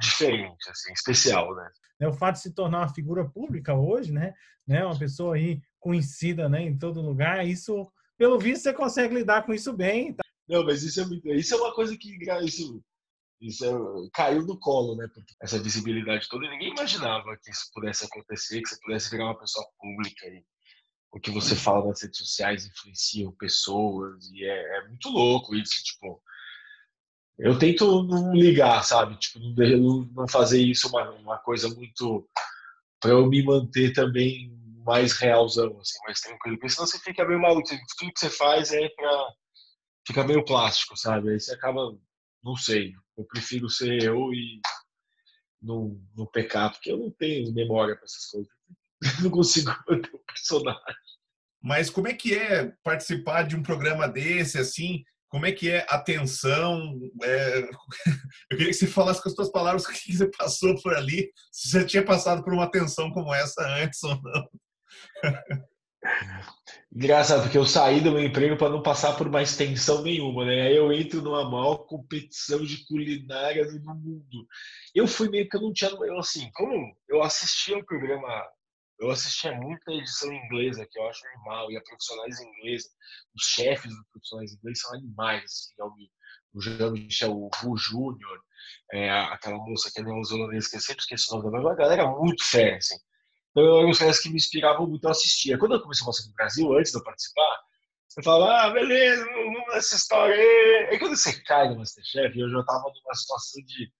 diferente, 0.00 0.68
assim, 0.68 0.92
especial, 0.92 1.54
né? 1.54 1.68
É 2.00 2.08
o 2.08 2.12
fato 2.12 2.34
de 2.34 2.42
se 2.42 2.54
tornar 2.54 2.80
uma 2.80 2.94
figura 2.94 3.24
pública 3.28 3.74
hoje, 3.74 4.12
né? 4.12 4.34
né? 4.66 4.84
Uma 4.84 4.98
pessoa 4.98 5.36
aí 5.36 5.60
conhecida, 5.78 6.48
né? 6.48 6.62
Em 6.62 6.76
todo 6.76 7.00
lugar, 7.00 7.46
isso, 7.46 7.90
pelo 8.18 8.38
visto, 8.38 8.62
você 8.62 8.72
consegue 8.72 9.14
lidar 9.14 9.44
com 9.44 9.54
isso 9.54 9.72
bem. 9.72 10.14
Tá? 10.14 10.24
Não, 10.48 10.64
mas 10.64 10.82
isso 10.82 11.00
é 11.00 11.04
muito, 11.06 11.28
isso 11.28 11.54
é 11.54 11.56
uma 11.56 11.74
coisa 11.74 11.96
que 11.96 12.16
isso, 12.44 12.82
isso 13.40 13.64
é, 13.64 13.70
caiu 14.12 14.42
no 14.42 14.58
colo, 14.58 14.96
né? 14.96 15.08
Porque 15.14 15.34
essa 15.40 15.62
visibilidade 15.62 16.28
toda, 16.28 16.48
ninguém 16.48 16.70
imaginava 16.70 17.36
que 17.42 17.50
isso 17.50 17.70
pudesse 17.72 18.04
acontecer, 18.04 18.60
que 18.60 18.68
você 18.68 18.80
pudesse 18.80 19.10
virar 19.10 19.26
uma 19.26 19.38
pessoa 19.38 19.66
pública 19.78 20.26
e 20.26 20.44
o 21.12 21.20
que 21.20 21.30
você 21.30 21.54
fala 21.54 21.86
nas 21.86 22.02
redes 22.02 22.18
sociais 22.18 22.66
influenciam 22.66 23.32
pessoas 23.32 24.28
e 24.32 24.44
é, 24.44 24.78
é 24.78 24.88
muito 24.88 25.08
louco 25.10 25.54
isso, 25.54 25.82
tipo 25.84 26.20
eu 27.38 27.58
tento 27.58 28.02
não 28.04 28.32
ligar, 28.32 28.82
sabe? 28.84 29.16
Tipo, 29.16 29.40
não, 29.40 30.02
não 30.12 30.28
fazer 30.28 30.60
isso 30.60 30.88
uma, 30.88 31.10
uma 31.10 31.38
coisa 31.38 31.68
muito 31.68 32.28
para 33.00 33.10
eu 33.10 33.26
me 33.26 33.42
manter 33.42 33.92
também 33.92 34.50
mais 34.84 35.12
realzão, 35.14 35.78
assim, 35.80 35.98
mais 36.06 36.20
tranquilo. 36.20 36.58
Porque 36.58 36.72
senão 36.72 36.86
você 36.86 36.98
fica 36.98 37.26
meio 37.26 37.40
maluco. 37.40 37.68
Tudo 37.68 38.12
que 38.12 38.18
você 38.18 38.30
faz 38.30 38.72
é 38.72 38.88
para 38.90 39.32
ficar 40.06 40.24
meio 40.24 40.44
plástico, 40.44 40.96
sabe? 40.96 41.30
Aí 41.30 41.40
você 41.40 41.54
acaba, 41.54 41.96
não 42.42 42.56
sei. 42.56 42.92
Eu 43.16 43.24
prefiro 43.24 43.68
ser 43.68 44.02
eu 44.02 44.32
e 44.32 44.60
não, 45.60 45.98
pecar, 46.32 46.70
porque 46.70 46.92
eu 46.92 46.98
não 46.98 47.10
tenho 47.10 47.52
memória 47.52 47.96
para 47.96 48.04
essas 48.04 48.26
coisas. 48.26 48.52
não 49.22 49.30
consigo 49.30 49.70
manter 49.88 50.14
o 50.14 50.18
personagem. 50.18 50.82
Mas 51.62 51.88
como 51.88 52.08
é 52.08 52.14
que 52.14 52.34
é 52.34 52.72
participar 52.82 53.42
de 53.44 53.56
um 53.56 53.62
programa 53.62 54.06
desse, 54.06 54.58
assim? 54.58 55.02
Como 55.34 55.46
é 55.46 55.52
que 55.52 55.68
é 55.68 55.84
a 55.88 55.98
tensão? 55.98 56.96
É... 57.24 57.58
Eu 58.48 58.56
queria 58.56 58.68
que 58.68 58.74
você 58.74 58.86
falasse 58.86 59.20
com 59.20 59.28
as 59.28 59.34
suas 59.34 59.50
palavras 59.50 59.84
o 59.84 59.92
que 59.92 60.16
você 60.16 60.30
passou 60.30 60.80
por 60.80 60.94
ali, 60.94 61.28
se 61.50 61.70
você 61.70 61.84
tinha 61.84 62.04
passado 62.04 62.44
por 62.44 62.54
uma 62.54 62.70
tensão 62.70 63.10
como 63.10 63.34
essa 63.34 63.60
antes 63.82 64.00
ou 64.04 64.16
não. 64.22 64.48
Engraçado, 66.94 67.42
porque 67.42 67.58
eu 67.58 67.66
saí 67.66 68.00
do 68.00 68.12
meu 68.12 68.22
emprego 68.22 68.56
para 68.56 68.70
não 68.70 68.80
passar 68.80 69.16
por 69.16 69.28
mais 69.28 69.56
tensão 69.56 70.02
nenhuma, 70.02 70.44
né? 70.44 70.68
Aí 70.68 70.76
eu 70.76 70.92
entro 70.92 71.20
numa 71.20 71.50
maior 71.50 71.78
competição 71.78 72.64
de 72.64 72.86
culinária 72.86 73.66
do 73.66 73.80
mundo. 73.84 74.46
Eu 74.94 75.08
fui 75.08 75.28
meio 75.28 75.48
que 75.48 75.56
eu 75.56 75.62
não 75.62 75.72
tinha, 75.72 75.90
eu 75.90 76.16
assim, 76.16 76.48
como 76.54 76.96
eu 77.08 77.24
assistia 77.24 77.76
o 77.76 77.84
programa 77.84 78.28
eu 79.04 79.10
assistia 79.10 79.52
muita 79.52 79.92
edição 79.92 80.32
inglesa, 80.32 80.86
que 80.90 80.98
eu 80.98 81.08
acho 81.08 81.26
animal, 81.28 81.70
e 81.70 81.76
a 81.76 81.82
profissionais 81.82 82.40
ingleses, 82.40 82.90
os 83.34 83.44
chefes 83.44 83.90
dos 83.90 84.06
profissionais 84.10 84.52
ingleses 84.52 84.80
são 84.80 84.94
animais, 84.94 85.44
assim, 85.44 85.74
é 85.78 85.84
o, 85.84 86.60
Jean-Michel 86.60 87.50
Júnior, 87.76 88.40
é, 88.92 89.10
aquela 89.10 89.58
moça 89.58 89.90
que 89.92 90.00
é 90.00 90.04
neozelandesa, 90.04 90.70
que 90.70 90.76
eu 90.76 90.80
sempre 90.80 91.00
esqueço 91.00 91.34
o 91.34 91.38
nome 91.38 91.50
dela, 91.50 91.70
uma 91.70 91.74
galera 91.74 92.06
muito 92.06 92.44
séria, 92.44 92.76
assim. 92.76 92.96
Então, 93.50 93.78
eram 93.78 93.90
os 93.90 93.98
caras 93.98 94.20
que 94.20 94.28
me 94.28 94.36
inspiravam 94.36 94.86
muito, 94.86 95.04
eu 95.04 95.10
assistia. 95.10 95.58
Quando 95.58 95.74
eu 95.74 95.82
comecei 95.82 96.04
a 96.04 96.06
mostrar 96.06 96.26
no 96.28 96.34
Brasil, 96.34 96.78
antes 96.78 96.92
de 96.92 96.98
eu 96.98 97.04
participar, 97.04 97.60
eu 98.16 98.22
falava, 98.22 98.52
ah, 98.52 98.70
beleza, 98.70 99.24
vamos 99.24 99.66
nessa 99.68 99.96
história 99.96 100.34
aí. 100.34 100.88
Aí 100.90 100.98
quando 100.98 101.16
você 101.16 101.40
cai 101.42 101.68
no 101.68 101.76
Masterchef, 101.76 102.38
eu 102.38 102.50
já 102.50 102.60
estava 102.60 102.82
numa 102.82 103.14
situação 103.14 103.64
de 103.64 103.92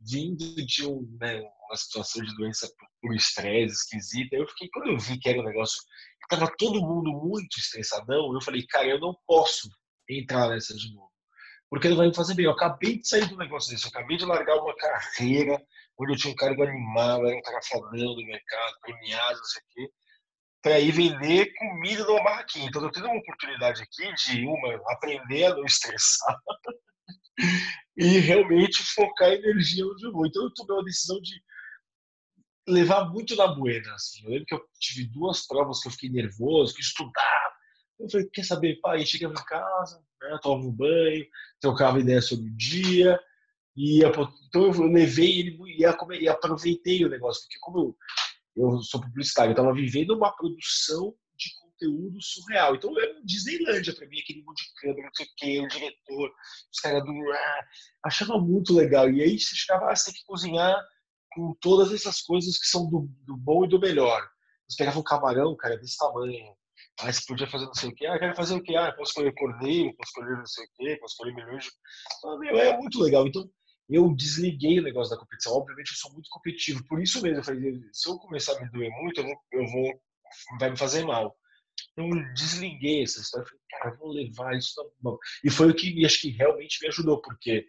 vindo 0.00 0.66
de 0.66 0.86
um, 0.86 1.16
né, 1.20 1.40
uma 1.40 1.76
situação 1.76 2.22
de 2.22 2.34
doença 2.36 2.68
por 3.00 3.14
estresse 3.14 3.74
esquisita. 3.74 4.36
Eu 4.36 4.48
fiquei, 4.48 4.68
quando 4.72 4.90
eu 4.90 4.98
vi 4.98 5.18
que 5.18 5.28
era 5.28 5.40
um 5.40 5.44
negócio, 5.44 5.80
estava 6.22 6.52
todo 6.56 6.80
mundo 6.80 7.12
muito 7.12 7.58
estressadão, 7.58 8.32
eu 8.32 8.40
falei, 8.40 8.66
cara, 8.66 8.86
eu 8.86 9.00
não 9.00 9.16
posso 9.26 9.68
entrar 10.08 10.48
nessa 10.48 10.74
de 10.74 10.92
novo. 10.94 11.08
Porque 11.70 11.88
não 11.88 11.96
vai 11.96 12.08
me 12.08 12.14
fazer 12.14 12.34
bem. 12.34 12.46
Eu 12.46 12.52
acabei 12.52 12.98
de 12.98 13.06
sair 13.06 13.26
do 13.26 13.36
negócio 13.36 13.70
desse, 13.70 13.84
eu 13.84 13.90
acabei 13.90 14.16
de 14.16 14.24
largar 14.24 14.56
uma 14.56 14.74
carreira 14.74 15.60
onde 15.98 16.12
eu 16.12 16.16
tinha 16.16 16.32
um 16.32 16.36
cargo 16.36 16.62
animal, 16.62 17.26
era 17.26 17.36
um 17.36 17.42
cara 17.42 17.60
fodão 17.62 18.14
do 18.14 18.24
mercado, 18.24 18.80
premiado, 18.80 19.38
não 19.38 19.44
sei 19.44 19.62
o 19.62 19.64
quê, 19.74 19.92
para 20.62 20.78
ir 20.78 20.92
vender 20.92 21.52
comida 21.54 22.04
numa 22.04 22.22
barraquinha. 22.22 22.66
Então 22.66 22.82
eu 22.82 22.90
tenho 22.90 23.06
uma 23.06 23.18
oportunidade 23.18 23.82
aqui 23.82 24.14
de, 24.14 24.46
uma, 24.46 24.80
aprender 24.92 25.44
a 25.44 25.54
não 25.54 25.64
estressar 25.64 26.36
e 27.96 28.18
realmente 28.18 28.82
focar 28.82 29.30
energia 29.30 29.86
onde 29.86 30.06
eu 30.06 30.12
vou. 30.12 30.26
Então 30.26 30.44
eu 30.44 30.54
tomei 30.54 30.76
uma 30.76 30.84
decisão 30.84 31.20
de 31.20 31.42
levar 32.68 33.10
muito 33.10 33.34
na 33.36 33.48
buena. 33.48 33.94
Assim. 33.94 34.24
Eu 34.24 34.30
lembro 34.30 34.46
que 34.46 34.54
eu 34.54 34.64
tive 34.78 35.08
duas 35.08 35.46
provas 35.46 35.80
que 35.80 35.88
eu 35.88 35.92
fiquei 35.92 36.10
nervoso, 36.10 36.74
que 36.74 36.80
estudar. 36.80 37.52
Eu 37.98 38.08
falei, 38.08 38.28
quer 38.32 38.44
saber, 38.44 38.80
pai, 38.80 39.04
chegava 39.04 39.34
em 39.34 39.44
casa, 39.44 40.00
né, 40.22 40.38
tomava 40.40 40.68
um 40.68 40.72
banho, 40.72 41.26
trocava 41.60 41.98
ideia 41.98 42.22
sobre 42.22 42.48
o 42.48 42.56
dia. 42.56 43.18
E 43.76 44.00
então 44.04 44.64
eu 44.64 44.92
levei 44.92 45.40
ele 45.40 45.58
e, 45.76 46.28
aproveitei 46.28 47.04
o 47.04 47.08
negócio, 47.08 47.42
porque 47.42 47.58
como 47.60 47.96
eu, 48.56 48.64
eu 48.64 48.82
sou 48.82 49.00
publicitário, 49.00 49.50
eu 49.50 49.52
estava 49.52 49.72
vivendo 49.72 50.16
uma 50.16 50.34
produção 50.34 51.14
conteúdo 51.78 52.20
surreal. 52.20 52.74
Então 52.74 52.98
era 52.98 53.18
um 53.18 53.24
Disneylândia 53.24 53.94
para 53.94 54.06
mim, 54.06 54.18
aquele 54.18 54.42
monte 54.42 54.64
de 54.64 54.74
câmera, 54.74 55.02
não 55.02 55.14
sei 55.14 55.26
o 55.26 55.28
quê, 55.36 55.60
o 55.60 55.68
diretor, 55.68 56.32
os 56.72 56.80
caras 56.80 57.04
do. 57.04 57.32
Ah, 57.32 57.66
achava 58.04 58.38
muito 58.38 58.74
legal. 58.74 59.10
E 59.10 59.22
aí 59.22 59.38
você 59.38 59.54
chegava, 59.54 59.90
ah, 59.90 59.96
você 59.96 60.10
tem 60.10 60.20
que 60.20 60.26
cozinhar 60.26 60.76
com 61.32 61.54
todas 61.60 61.92
essas 61.92 62.20
coisas 62.20 62.58
que 62.58 62.66
são 62.66 62.88
do, 62.90 63.08
do 63.24 63.36
bom 63.36 63.64
e 63.64 63.68
do 63.68 63.78
melhor. 63.78 64.28
Você 64.68 64.76
pegava 64.76 64.98
um 64.98 65.04
camarão, 65.04 65.56
cara, 65.56 65.78
desse 65.78 65.96
tamanho. 65.96 66.54
Ah, 67.00 67.12
você 67.12 67.22
podia 67.26 67.48
fazer 67.48 67.66
não 67.66 67.74
sei 67.74 67.90
o 67.90 67.94
quê. 67.94 68.06
Ah, 68.06 68.18
quero 68.18 68.34
fazer 68.34 68.54
o 68.54 68.62
quê? 68.62 68.74
Ah, 68.76 68.92
posso 68.92 69.10
escolher 69.10 69.34
cordeiro, 69.34 69.94
posso 69.96 70.10
escolher 70.10 70.36
não 70.36 70.46
sei 70.46 70.64
o 70.64 70.68
quê, 70.74 70.96
posso 71.00 71.14
escolher 71.14 71.34
de... 71.34 71.68
Então, 72.18 72.38
meu, 72.38 72.58
é 72.58 72.76
muito 72.76 73.00
legal. 73.00 73.26
Então, 73.26 73.48
eu 73.88 74.14
desliguei 74.14 74.80
o 74.80 74.82
negócio 74.82 75.10
da 75.10 75.20
competição. 75.20 75.54
Obviamente, 75.54 75.92
eu 75.92 75.96
sou 75.96 76.12
muito 76.12 76.28
competitivo. 76.30 76.84
Por 76.86 77.00
isso 77.00 77.22
mesmo, 77.22 77.38
eu 77.38 77.44
falei, 77.44 77.80
se 77.92 78.10
eu 78.10 78.18
começar 78.18 78.56
a 78.56 78.60
me 78.60 78.70
doer 78.70 78.90
muito, 79.00 79.20
eu 79.20 79.26
eu 79.52 79.66
vou 79.68 80.00
vai 80.58 80.70
me 80.70 80.76
fazer 80.76 81.04
mal. 81.04 81.34
Eu 81.96 82.08
desliguei 82.34 83.02
essa 83.02 83.20
história. 83.20 83.46
Falei, 83.46 83.62
cara, 83.70 83.96
vou 83.96 84.12
levar 84.12 84.56
isso 84.56 84.74
na 84.76 84.90
mão. 85.02 85.18
E 85.44 85.50
foi 85.50 85.70
o 85.70 85.74
que 85.74 86.04
acho 86.04 86.20
que 86.20 86.30
realmente 86.30 86.78
me 86.82 86.88
ajudou, 86.88 87.20
porque 87.20 87.66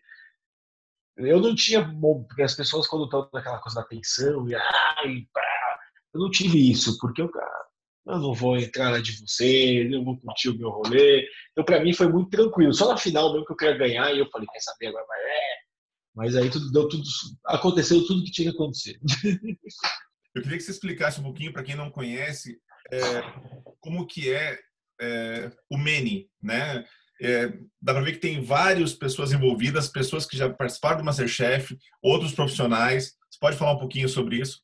eu 1.17 1.39
não 1.39 1.55
tinha. 1.55 1.83
Porque 2.27 2.43
as 2.43 2.55
pessoas, 2.55 2.87
quando 2.87 3.05
estão 3.05 3.29
naquela 3.33 3.59
coisa 3.59 3.81
da 3.81 3.87
tensão, 3.87 4.47
e 4.47 4.55
ai, 4.55 5.27
pá, 5.33 5.79
eu 6.13 6.21
não 6.21 6.29
tive 6.29 6.71
isso, 6.71 6.97
porque 6.99 7.21
eu, 7.21 7.29
cara, 7.29 7.65
eu 8.07 8.19
não 8.19 8.33
vou 8.33 8.57
entrar 8.57 8.91
na 8.91 8.99
de 8.99 9.19
você, 9.19 9.87
eu 9.93 10.03
vou 10.03 10.19
curtir 10.19 10.49
o 10.49 10.57
meu 10.57 10.69
rolê. 10.69 11.27
Então, 11.51 11.63
para 11.63 11.83
mim, 11.83 11.93
foi 11.93 12.07
muito 12.07 12.29
tranquilo. 12.29 12.73
Só 12.73 12.87
na 12.87 12.97
final 12.97 13.31
mesmo 13.31 13.45
que 13.45 13.53
eu 13.53 13.57
queria 13.57 13.77
ganhar, 13.77 14.13
e 14.13 14.19
eu 14.19 14.29
falei, 14.29 14.47
quer 14.51 14.59
saber, 14.59 14.87
agora 14.87 15.05
vai, 15.05 15.19
é. 15.19 15.69
Mas 16.15 16.35
aí 16.35 16.49
tudo 16.49 16.71
deu 16.71 16.87
tudo, 16.87 17.03
aconteceu 17.45 18.05
tudo 18.05 18.23
que 18.23 18.31
tinha 18.31 18.49
que 18.49 18.55
acontecer. 18.55 18.99
Eu 20.35 20.43
queria 20.43 20.57
que 20.57 20.63
você 20.63 20.71
explicasse 20.71 21.19
um 21.19 21.23
pouquinho 21.23 21.51
para 21.51 21.63
quem 21.63 21.75
não 21.75 21.89
conhece 21.89 22.59
é, 22.91 22.99
como 23.79 24.05
que 24.05 24.31
é, 24.31 24.59
é 25.01 25.51
o 25.69 25.77
Mene, 25.77 26.29
né? 26.41 26.85
É, 27.21 27.47
dá 27.81 27.93
para 27.93 28.01
ver 28.01 28.13
que 28.13 28.19
tem 28.19 28.41
várias 28.41 28.93
pessoas 28.93 29.33
envolvidas, 29.33 29.89
pessoas 29.89 30.25
que 30.25 30.37
já 30.37 30.49
participaram 30.49 30.99
do 30.99 31.03
MasterChef, 31.03 31.77
outros 32.01 32.33
profissionais. 32.33 33.17
Você 33.29 33.39
pode 33.39 33.57
falar 33.57 33.73
um 33.73 33.79
pouquinho 33.79 34.07
sobre 34.07 34.37
isso? 34.37 34.61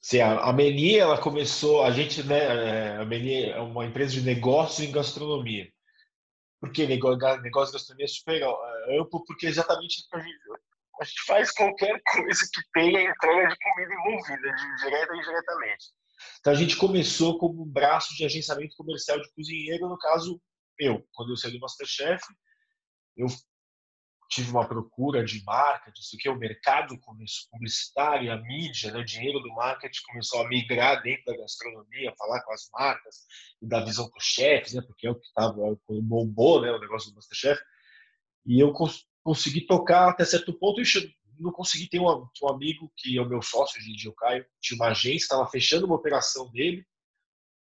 Sim, 0.00 0.20
a 0.20 0.52
Meni, 0.52 0.98
ela 0.98 1.16
começou, 1.16 1.84
a 1.84 1.92
gente, 1.92 2.24
né, 2.24 2.38
é, 2.38 2.96
a 2.96 3.04
Meni 3.04 3.44
é 3.44 3.60
uma 3.60 3.84
empresa 3.86 4.12
de 4.12 4.22
negócios 4.22 4.80
em 4.80 4.90
gastronomia. 4.90 5.70
Por 6.60 6.72
que 6.72 6.86
negócio, 6.88 7.40
negócio 7.40 7.72
de 7.72 7.78
gastronomia 7.78 8.06
é 8.06 8.08
super 8.08 8.42
é, 8.42 8.98
amplo? 8.98 9.24
Porque 9.24 9.46
exatamente 9.46 10.04
a 10.12 10.18
gente, 10.18 10.38
a 11.00 11.04
gente 11.04 11.22
faz 11.24 11.52
qualquer 11.52 12.00
coisa 12.12 12.40
que 12.52 12.62
tenha 12.74 13.02
entrega 13.02 13.48
de 13.48 13.56
comida 13.56 13.94
envolvida, 13.94 14.54
direta 14.82 15.14
e 15.14 15.18
indiretamente. 15.18 15.84
Então 16.40 16.52
a 16.52 16.56
gente 16.56 16.76
começou 16.76 17.38
como 17.38 17.62
um 17.62 17.68
braço 17.68 18.14
de 18.14 18.24
agenciamento 18.24 18.76
comercial 18.76 19.20
de 19.20 19.30
cozinheiro, 19.32 19.88
no 19.88 19.98
caso 19.98 20.40
eu, 20.78 21.06
quando 21.12 21.30
eu 21.30 21.36
saí 21.36 21.52
do 21.52 21.60
Masterchef, 21.60 22.22
eu 23.16 23.26
tive 24.32 24.50
uma 24.50 24.66
procura 24.66 25.22
de 25.22 25.44
marca, 25.44 25.92
disso 25.92 26.16
que 26.18 26.28
o 26.28 26.38
mercado 26.38 26.98
publicitário, 27.50 28.32
a 28.32 28.36
mídia, 28.36 28.90
né, 28.90 29.00
o 29.00 29.04
dinheiro 29.04 29.38
do 29.40 29.52
marketing 29.52 30.00
começou 30.06 30.40
a 30.40 30.48
migrar 30.48 31.02
dentro 31.02 31.24
da 31.26 31.36
gastronomia, 31.36 32.14
falar 32.16 32.42
com 32.42 32.52
as 32.52 32.68
marcas 32.72 33.16
e 33.60 33.66
dar 33.66 33.84
visão 33.84 34.08
para 34.08 34.18
os 34.18 34.24
chefes, 34.24 34.72
né, 34.72 34.82
porque 34.86 35.06
é 35.06 35.10
o 35.10 35.14
que 35.14 35.26
estava 35.26 35.54
bombou, 36.02 36.62
né, 36.62 36.70
o 36.70 36.80
negócio 36.80 37.10
do 37.10 37.16
Masterchef. 37.16 37.60
E 38.46 38.58
eu 38.58 38.72
cons 38.72 39.06
consegui 39.22 39.66
tocar 39.66 40.08
até 40.08 40.24
certo 40.24 40.52
ponto 40.58 40.80
e 40.80 40.84
não 41.42 41.52
consegui 41.52 41.88
ter 41.88 42.00
um, 42.00 42.06
um, 42.42 42.48
amigo 42.48 42.90
que 42.96 43.18
é 43.18 43.22
o 43.22 43.28
meu 43.28 43.42
sócio 43.42 43.80
de 43.80 44.08
o 44.08 44.14
Caio, 44.14 44.44
tinha 44.60 44.76
uma 44.76 44.88
agência, 44.88 45.24
estava 45.24 45.46
fechando 45.46 45.86
uma 45.86 45.96
operação 45.96 46.50
dele, 46.50 46.84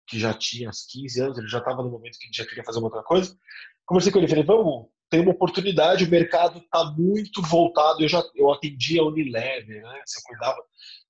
que 0.07 0.19
já 0.19 0.33
tinha 0.33 0.69
15 0.69 1.21
anos, 1.21 1.37
ele 1.37 1.47
já 1.47 1.59
estava 1.59 1.83
no 1.83 1.89
momento 1.89 2.17
que 2.19 2.29
já 2.33 2.45
queria 2.45 2.63
fazer 2.63 2.79
outra 2.79 3.03
coisa. 3.03 3.37
Conversei 3.85 4.11
com 4.11 4.19
ele, 4.19 4.27
falei, 4.27 4.43
vamos, 4.43 4.87
tem 5.09 5.21
uma 5.21 5.31
oportunidade, 5.31 6.05
o 6.05 6.09
mercado 6.09 6.59
está 6.59 6.85
muito 6.97 7.41
voltado, 7.41 8.01
eu 8.01 8.09
já 8.09 8.23
eu 8.35 8.51
atendia 8.51 9.01
a 9.01 9.05
Unilever, 9.05 9.81
né? 9.81 10.01
Você 10.05 10.21
cuidava 10.25 10.57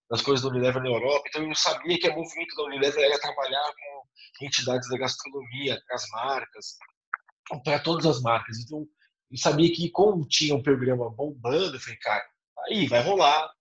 das 0.10 0.22
coisas 0.22 0.44
da 0.44 0.50
Unilever 0.50 0.82
na 0.82 0.90
Europa, 0.90 1.24
então 1.28 1.44
eu 1.48 1.56
sabia 1.56 1.98
que 2.00 2.08
o 2.08 2.16
movimento 2.16 2.56
da 2.56 2.64
Unilever 2.64 3.04
era 3.04 3.20
trabalhar 3.20 3.74
com 4.40 4.46
entidades 4.46 4.90
da 4.90 4.98
gastronomia, 4.98 5.82
as 5.92 6.08
marcas, 6.10 6.76
para 7.64 7.80
todas 7.80 8.06
as 8.06 8.22
marcas. 8.22 8.58
Então, 8.60 8.86
eu 9.32 9.38
sabia 9.38 9.72
que 9.74 9.90
como 9.90 10.28
tinha 10.28 10.56
um 10.56 10.64
programa 10.64 11.10
bombando, 11.10 11.76
eu 11.76 11.80
falei, 11.80 11.98
cara, 12.00 12.24
aí 12.66 12.88
vai 12.88 13.02
rolar. 13.04 13.52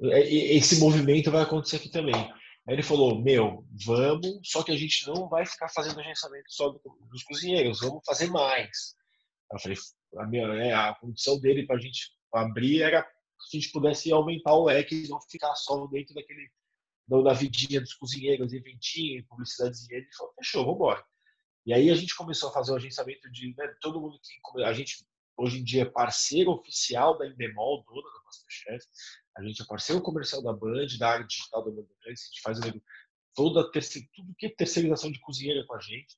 Esse 0.00 0.80
movimento 0.80 1.30
vai 1.30 1.42
acontecer 1.42 1.76
aqui 1.76 1.88
também. 1.88 2.14
Aí 2.14 2.74
ele 2.74 2.82
falou: 2.82 3.22
Meu, 3.22 3.64
vamos, 3.84 4.40
só 4.44 4.62
que 4.62 4.72
a 4.72 4.76
gente 4.76 5.06
não 5.06 5.28
vai 5.28 5.46
ficar 5.46 5.68
fazendo 5.68 6.00
agenciamento 6.00 6.46
só 6.48 6.70
dos 7.10 7.22
cozinheiros, 7.22 7.80
vamos 7.80 8.02
fazer 8.04 8.28
mais. 8.30 8.94
Eu 9.52 9.58
falei: 9.58 9.78
A, 10.18 10.26
minha, 10.26 10.48
né, 10.48 10.72
a 10.72 10.94
condição 10.94 11.38
dele 11.38 11.66
para 11.66 11.76
a 11.76 11.80
gente 11.80 12.12
abrir 12.32 12.82
era 12.82 13.06
se 13.48 13.56
a 13.56 13.60
gente 13.60 13.72
pudesse 13.72 14.10
aumentar 14.12 14.54
o 14.54 14.64
leque 14.64 15.04
e 15.04 15.08
não 15.08 15.20
ficar 15.30 15.54
só 15.54 15.86
dentro 15.86 16.14
daquele 16.14 16.50
da 17.06 17.34
vidinha 17.34 17.82
dos 17.82 17.92
cozinheiros, 17.92 18.54
eventinho, 18.54 19.24
publicidadezinha. 19.26 19.98
Ele 19.98 20.08
falou: 20.16 20.32
Fechou, 20.38 20.64
vamos 20.64 20.76
embora. 20.76 21.04
E 21.66 21.72
aí 21.72 21.90
a 21.90 21.94
gente 21.94 22.14
começou 22.14 22.48
a 22.50 22.52
fazer 22.52 22.72
o 22.72 22.76
agenciamento 22.76 23.30
de 23.30 23.54
né, 23.56 23.74
todo 23.80 24.00
mundo 24.00 24.18
que 24.22 24.62
a 24.62 24.72
gente 24.72 25.04
hoje 25.36 25.58
em 25.58 25.64
dia 25.64 25.82
é 25.82 25.86
parceiro 25.86 26.50
oficial 26.50 27.16
da 27.18 27.26
Endemol, 27.26 27.84
dona 27.86 28.02
da 28.02 28.24
Masterchef. 28.24 28.86
A 29.36 29.42
gente 29.42 29.62
é 29.62 29.66
parceiro 29.66 30.02
comercial 30.02 30.42
da 30.42 30.52
Band, 30.52 30.86
da 30.98 31.10
área 31.10 31.26
digital 31.26 31.64
da 31.64 31.70
Band. 31.70 31.86
A 32.06 32.08
gente 32.10 32.40
faz 32.42 32.58
toda 33.34 33.70
terceira, 33.70 34.06
tudo 34.14 34.34
que 34.36 34.46
é 34.46 34.50
terceirização 34.50 35.10
de 35.10 35.20
cozinheira 35.20 35.64
com 35.66 35.74
a 35.74 35.80
gente. 35.80 36.16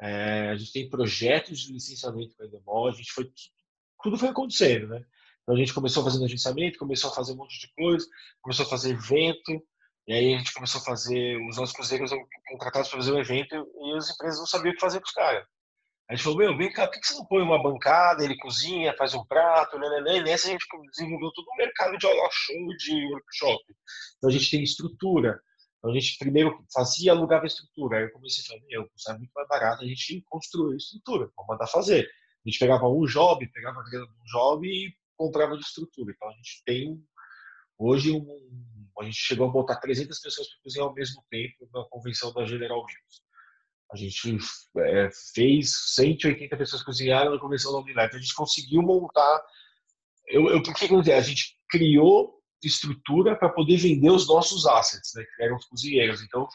É, 0.00 0.50
a 0.50 0.56
gente 0.56 0.72
tem 0.72 0.88
projetos 0.88 1.60
de 1.60 1.72
licenciamento 1.72 2.36
com 2.36 2.42
a 2.42 2.46
Endemol. 2.46 2.88
A 2.88 2.92
gente 2.92 3.12
foi 3.12 3.30
tudo 4.02 4.16
foi 4.16 4.28
acontecendo, 4.28 4.88
né? 4.88 5.04
Então 5.42 5.54
a 5.54 5.58
gente 5.58 5.72
começou 5.72 6.04
fazendo 6.04 6.24
agenciamento, 6.24 6.78
começou 6.78 7.10
a 7.10 7.14
fazer 7.14 7.32
um 7.32 7.36
monte 7.36 7.58
de 7.58 7.72
coisa, 7.72 8.06
começou 8.42 8.66
a 8.66 8.68
fazer 8.68 8.90
evento, 8.90 9.66
e 10.06 10.12
aí 10.12 10.34
a 10.34 10.38
gente 10.38 10.52
começou 10.52 10.80
a 10.80 10.84
fazer, 10.84 11.36
os 11.48 11.56
nossos 11.56 11.74
cozinheiros 11.74 12.10
contratados 12.50 12.90
para 12.90 12.98
fazer 12.98 13.12
o 13.12 13.18
evento 13.18 13.54
e 13.54 13.96
as 13.96 14.10
empresas 14.10 14.38
não 14.38 14.46
sabiam 14.46 14.72
o 14.72 14.74
que 14.74 14.80
fazer 14.80 15.00
com 15.00 15.06
os 15.06 15.12
caras. 15.12 15.46
A 16.08 16.14
gente 16.14 16.24
falou, 16.24 16.38
meu, 16.38 16.56
vem 16.56 16.72
cá, 16.72 16.86
por 16.86 16.98
que 16.98 17.06
você 17.06 17.14
não 17.14 17.26
põe 17.26 17.42
uma 17.42 17.62
bancada, 17.62 18.24
ele 18.24 18.36
cozinha, 18.38 18.96
faz 18.96 19.12
um 19.12 19.24
prato, 19.26 19.78
né, 19.78 19.88
né, 19.90 20.00
né? 20.00 20.16
E 20.16 20.22
nessa 20.22 20.48
a 20.48 20.50
gente 20.52 20.64
desenvolveu 20.90 21.30
todo 21.32 21.46
um 21.52 21.56
mercado 21.56 21.98
de 21.98 22.06
aula 22.06 22.28
show, 22.32 22.76
de 22.78 23.06
workshop. 23.12 23.64
Então 24.16 24.30
a 24.30 24.32
gente 24.32 24.50
tem 24.50 24.62
estrutura. 24.62 25.38
Então 25.78 25.90
a 25.90 25.94
gente 25.94 26.16
primeiro 26.18 26.64
fazia, 26.72 27.12
alugava 27.12 27.46
estrutura. 27.46 27.98
Aí 27.98 28.04
eu 28.04 28.12
comecei 28.12 28.42
a 28.42 28.46
falar, 28.48 28.60
meu, 28.66 28.82
é 28.82 29.18
muito 29.18 29.32
mais 29.34 29.48
barato 29.48 29.84
a 29.84 29.86
gente 29.86 30.24
construir 30.30 30.76
estrutura, 30.76 31.30
vamos 31.36 31.48
mandar 31.48 31.66
fazer. 31.66 32.08
A 32.46 32.48
gente 32.48 32.58
pegava 32.58 32.88
um 32.88 33.04
job, 33.04 33.46
pegava 33.52 33.78
a 33.78 33.90
grana 33.90 34.06
de 34.06 34.12
um 34.12 34.24
job 34.32 34.66
e 34.66 34.94
comprava 35.14 35.58
de 35.58 35.62
estrutura. 35.62 36.10
Então 36.16 36.28
a 36.28 36.32
gente 36.32 36.62
tem 36.64 37.04
hoje 37.76 38.12
um, 38.12 38.26
a 38.98 39.04
gente 39.04 39.18
chegou 39.18 39.46
a 39.46 39.52
botar 39.52 39.76
300 39.76 40.18
pessoas 40.18 40.48
para 40.48 40.62
cozinhar 40.62 40.88
ao 40.88 40.94
mesmo 40.94 41.22
tempo 41.30 41.68
na 41.72 41.84
convenção 41.90 42.32
da 42.32 42.46
General 42.46 42.78
Mills. 42.78 43.27
A 43.92 43.96
gente 43.96 44.38
é, 44.76 45.10
fez 45.34 45.94
180 45.94 46.56
pessoas 46.56 46.82
cozinharam 46.82 47.32
na 47.32 47.40
convenção 47.40 47.72
da 47.72 47.78
Unilever. 47.78 48.16
A 48.16 48.20
gente 48.20 48.34
conseguiu 48.34 48.82
montar. 48.82 49.42
Eu, 50.26 50.48
eu, 50.50 50.58
o 50.58 50.62
que 50.62 51.12
A 51.12 51.20
gente 51.20 51.56
criou 51.70 52.38
estrutura 52.62 53.36
para 53.36 53.48
poder 53.48 53.76
vender 53.76 54.10
os 54.10 54.26
nossos 54.26 54.66
assets, 54.66 55.12
né, 55.14 55.24
que 55.24 55.42
eram 55.42 55.56
os 55.56 55.64
cozinheiros. 55.66 56.22
Então, 56.22 56.46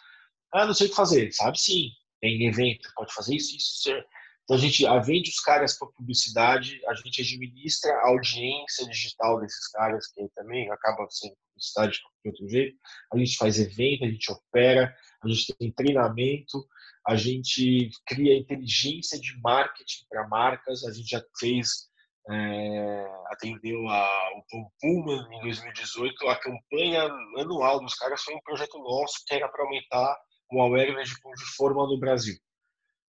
ah, 0.53 0.65
não 0.65 0.73
sei 0.73 0.87
o 0.87 0.89
que 0.89 0.95
fazer. 0.95 1.31
Sabe 1.31 1.59
sim, 1.59 1.89
tem 2.21 2.45
evento, 2.45 2.89
pode 2.95 3.13
fazer 3.13 3.35
isso, 3.35 3.55
isso, 3.55 3.89
isso. 3.89 4.03
Então 4.43 4.57
a 4.57 4.59
gente 4.59 4.83
vende 5.05 5.29
os 5.29 5.39
caras 5.39 5.77
para 5.77 5.87
publicidade, 5.87 6.81
a 6.87 6.93
gente 6.95 7.21
administra 7.21 7.93
a 7.93 8.09
audiência 8.09 8.85
digital 8.89 9.39
desses 9.39 9.69
caras, 9.69 10.07
que 10.07 10.27
também 10.35 10.69
acaba 10.69 11.07
sendo 11.09 11.33
publicidade 11.47 11.93
de 11.93 12.29
outro 12.29 12.49
jeito. 12.49 12.77
A 13.13 13.17
gente 13.17 13.37
faz 13.37 13.57
evento, 13.57 14.03
a 14.03 14.09
gente 14.09 14.31
opera, 14.31 14.93
a 15.23 15.27
gente 15.29 15.53
tem 15.57 15.71
treinamento, 15.71 16.67
a 17.07 17.15
gente 17.15 17.89
cria 18.05 18.37
inteligência 18.37 19.19
de 19.19 19.37
marketing 19.41 20.05
para 20.09 20.27
marcas, 20.27 20.83
a 20.85 20.93
gente 20.93 21.09
já 21.09 21.23
fez, 21.37 21.89
é, 22.29 23.05
atendeu 23.27 23.87
a, 23.89 24.29
o 24.37 24.43
Tom 24.49 24.69
Pullman 24.79 25.27
em 25.37 25.41
2018, 25.41 26.27
a 26.29 26.35
campanha 26.37 27.03
anual 27.37 27.81
dos 27.81 27.95
caras 27.95 28.21
foi 28.23 28.33
um 28.35 28.41
projeto 28.41 28.77
nosso 28.79 29.23
que 29.27 29.33
era 29.33 29.49
para 29.49 29.63
aumentar 29.63 30.17
o 30.51 30.61
awareness 30.61 31.09
de 31.09 31.55
forma 31.57 31.85
no 31.85 31.99
Brasil. 31.99 32.35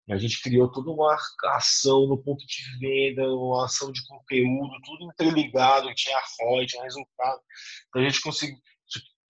A 0.09 0.17
gente 0.17 0.41
criou 0.41 0.69
toda 0.69 0.91
uma 0.91 1.15
ação 1.55 2.07
no 2.07 2.21
ponto 2.21 2.45
de 2.45 2.77
venda, 2.79 3.23
uma 3.33 3.65
ação 3.65 3.89
de 3.89 4.05
conteúdo, 4.05 4.81
tudo 4.83 5.05
interligado, 5.05 5.93
tinha 5.95 6.21
ROI, 6.41 6.65
tinha 6.65 6.83
resultado. 6.83 7.39
Então 7.87 8.01
a 8.01 8.05
gente 8.05 8.21
conseguiu 8.21 8.57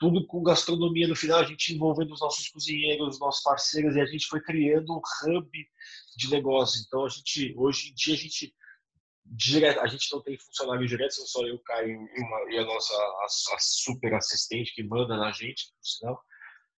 tudo 0.03 0.27
com 0.27 0.43
gastronomia 0.43 1.07
no 1.07 1.15
final, 1.15 1.39
a 1.39 1.45
gente 1.45 1.73
envolvendo 1.73 2.13
os 2.13 2.19
nossos 2.19 2.49
cozinheiros, 2.49 3.13
os 3.13 3.19
nossos 3.21 3.41
parceiros, 3.41 3.95
e 3.95 4.01
a 4.01 4.05
gente 4.05 4.27
foi 4.27 4.41
criando 4.41 4.91
um 4.91 5.01
hub 5.25 5.49
de 6.17 6.29
negócio. 6.29 6.83
Então, 6.85 7.05
a 7.05 7.07
gente, 7.07 7.53
hoje 7.57 7.91
em 7.91 7.93
dia, 7.93 8.13
a 8.13 8.17
gente 8.17 8.53
direto, 9.25 9.79
a 9.79 9.87
gente 9.87 10.11
não 10.11 10.21
tem 10.21 10.37
funcionário 10.37 10.85
direto, 10.85 11.13
são 11.13 11.25
só 11.25 11.47
eu, 11.47 11.57
Caio 11.59 12.05
e, 12.49 12.57
a 12.57 12.65
nossa 12.65 12.93
a, 12.93 13.25
a, 13.55 13.57
super 13.59 14.13
assistente 14.13 14.75
que 14.75 14.83
manda 14.83 15.15
na 15.15 15.31
gente, 15.31 15.69
por 15.69 15.87
sinal, 15.87 16.21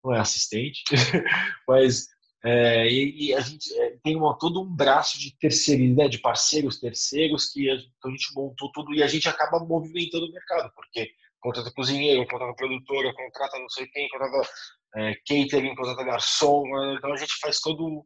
não 0.04 0.14
é 0.14 0.20
assistente, 0.20 0.84
mas 1.66 2.06
é, 2.44 2.86
e, 2.86 3.28
e, 3.28 3.34
a 3.34 3.40
gente 3.40 3.72
é, 3.80 3.96
tem 4.04 4.16
uma, 4.16 4.38
todo 4.38 4.60
um 4.60 4.70
braço 4.70 5.18
de 5.18 5.34
terceiros, 5.38 5.96
né, 5.96 6.08
de 6.08 6.18
parceiros 6.18 6.78
terceiros 6.78 7.50
que 7.50 7.70
a, 7.70 7.74
então 7.74 8.10
a 8.10 8.14
gente 8.14 8.34
montou 8.34 8.70
tudo 8.70 8.94
e 8.94 9.02
a 9.02 9.06
gente 9.06 9.26
acaba 9.30 9.64
movimentando 9.64 10.26
o 10.26 10.32
mercado, 10.32 10.70
porque 10.76 11.10
contrata 11.44 11.70
cozinheiro, 11.72 12.26
contrata 12.26 12.54
produtora, 12.54 13.12
contrata 13.14 13.58
não 13.58 13.68
sei 13.68 13.86
quem, 13.88 14.08
contrata 14.08 14.50
é, 14.96 15.14
catering, 15.26 15.74
contrata 15.74 16.02
garçom. 16.02 16.62
Né? 16.62 16.94
Então 16.96 17.12
a 17.12 17.16
gente 17.16 17.36
faz 17.38 17.60
todo. 17.60 18.04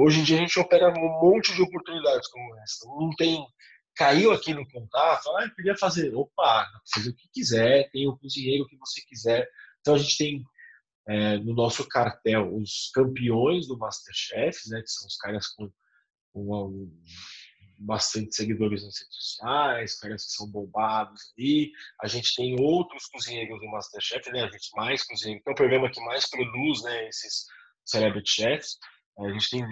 Hoje 0.00 0.20
em 0.20 0.24
dia 0.24 0.36
a 0.36 0.40
gente 0.40 0.58
opera 0.58 0.88
um 0.88 1.20
monte 1.20 1.54
de 1.54 1.62
oportunidades 1.62 2.28
como 2.28 2.58
essa. 2.58 2.86
Não 2.86 3.10
tem 3.16 3.46
caiu 3.94 4.30
aqui 4.30 4.52
no 4.52 4.68
contato, 4.68 5.26
ah, 5.30 5.50
queria 5.56 5.74
fazer, 5.74 6.14
opa, 6.14 6.68
fazer 6.92 7.08
o 7.08 7.16
que 7.16 7.30
quiser, 7.32 7.88
tem 7.90 8.06
o 8.06 8.18
cozinheiro 8.18 8.66
que 8.66 8.76
você 8.76 9.00
quiser. 9.08 9.48
Então 9.80 9.94
a 9.94 9.98
gente 9.98 10.18
tem 10.18 10.44
é, 11.08 11.38
no 11.38 11.54
nosso 11.54 11.88
cartel 11.88 12.54
os 12.54 12.90
campeões 12.92 13.66
do 13.66 13.78
Masterchef, 13.78 14.68
né, 14.68 14.82
que 14.82 14.90
são 14.90 15.06
os 15.06 15.16
caras 15.16 15.46
com, 15.48 15.70
com 16.30 16.90
bastante 17.78 18.34
seguidores 18.34 18.84
nas 18.84 18.98
redes 18.98 19.16
sociais, 19.16 19.98
caras 19.98 20.26
que 20.26 20.32
são 20.32 20.48
bombados 20.48 21.32
ali. 21.36 21.70
A 22.02 22.06
gente 22.06 22.34
tem 22.34 22.60
outros 22.60 23.06
cozinheiros 23.06 23.60
do 23.60 23.68
Masterchef, 23.68 24.30
né? 24.30 24.44
A 24.44 24.50
gente 24.50 24.70
mais 24.74 25.04
cozinheiros, 25.04 25.42
que 25.44 25.50
é 25.50 25.52
o 25.52 25.56
programa 25.56 25.90
que 25.90 26.00
mais 26.00 26.28
produz, 26.28 26.82
né? 26.82 27.08
Esses 27.08 27.46
celebrity 27.84 28.30
chefs. 28.30 28.78
A 29.18 29.30
gente 29.30 29.50
tem 29.50 29.64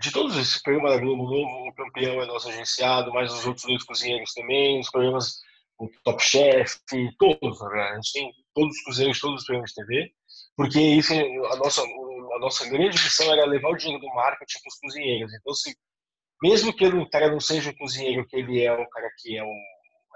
de 0.00 0.10
todos 0.10 0.36
esses 0.36 0.62
programas 0.62 0.92
da 0.92 0.98
Globo 0.98 1.24
Novo, 1.24 1.68
o 1.68 1.74
campeão 1.74 2.22
é 2.22 2.26
nosso 2.26 2.48
agenciado, 2.48 3.12
mais 3.12 3.32
os 3.32 3.44
outros 3.44 3.66
dois 3.66 3.84
cozinheiros 3.84 4.32
também, 4.32 4.80
os 4.80 4.90
programas 4.90 5.40
o 5.78 5.88
Top 6.04 6.22
Chef, 6.22 6.78
todos, 7.18 7.60
né? 7.60 7.82
A 7.82 7.94
gente 7.94 8.12
tem 8.12 8.32
todos 8.54 8.76
os 8.76 8.82
cozinheiros, 8.82 9.20
todos 9.20 9.40
os 9.40 9.46
programas 9.46 9.70
de 9.70 9.76
TV, 9.76 10.12
porque 10.56 10.78
isso 10.78 11.12
é 11.14 11.22
a 11.22 11.56
nossa 11.56 11.82
a 11.82 12.38
nossa 12.38 12.68
grande 12.68 13.02
missão 13.02 13.30
era 13.32 13.44
levar 13.46 13.70
o 13.70 13.76
dinheiro 13.76 14.00
do 14.00 14.14
marketing 14.14 14.60
para 14.60 14.68
os 14.68 14.78
cozinheiros. 14.78 15.32
Então, 15.34 15.54
se 15.54 15.76
mesmo 16.42 16.74
que 16.74 16.84
cara 17.10 17.30
não 17.30 17.40
seja 17.40 17.70
o 17.70 17.76
cozinheiro 17.76 18.26
que 18.26 18.36
ele 18.36 18.62
é, 18.62 18.72
o 18.72 18.88
cara 18.88 19.10
que 19.18 19.36
é 19.36 19.44
um, 19.44 19.62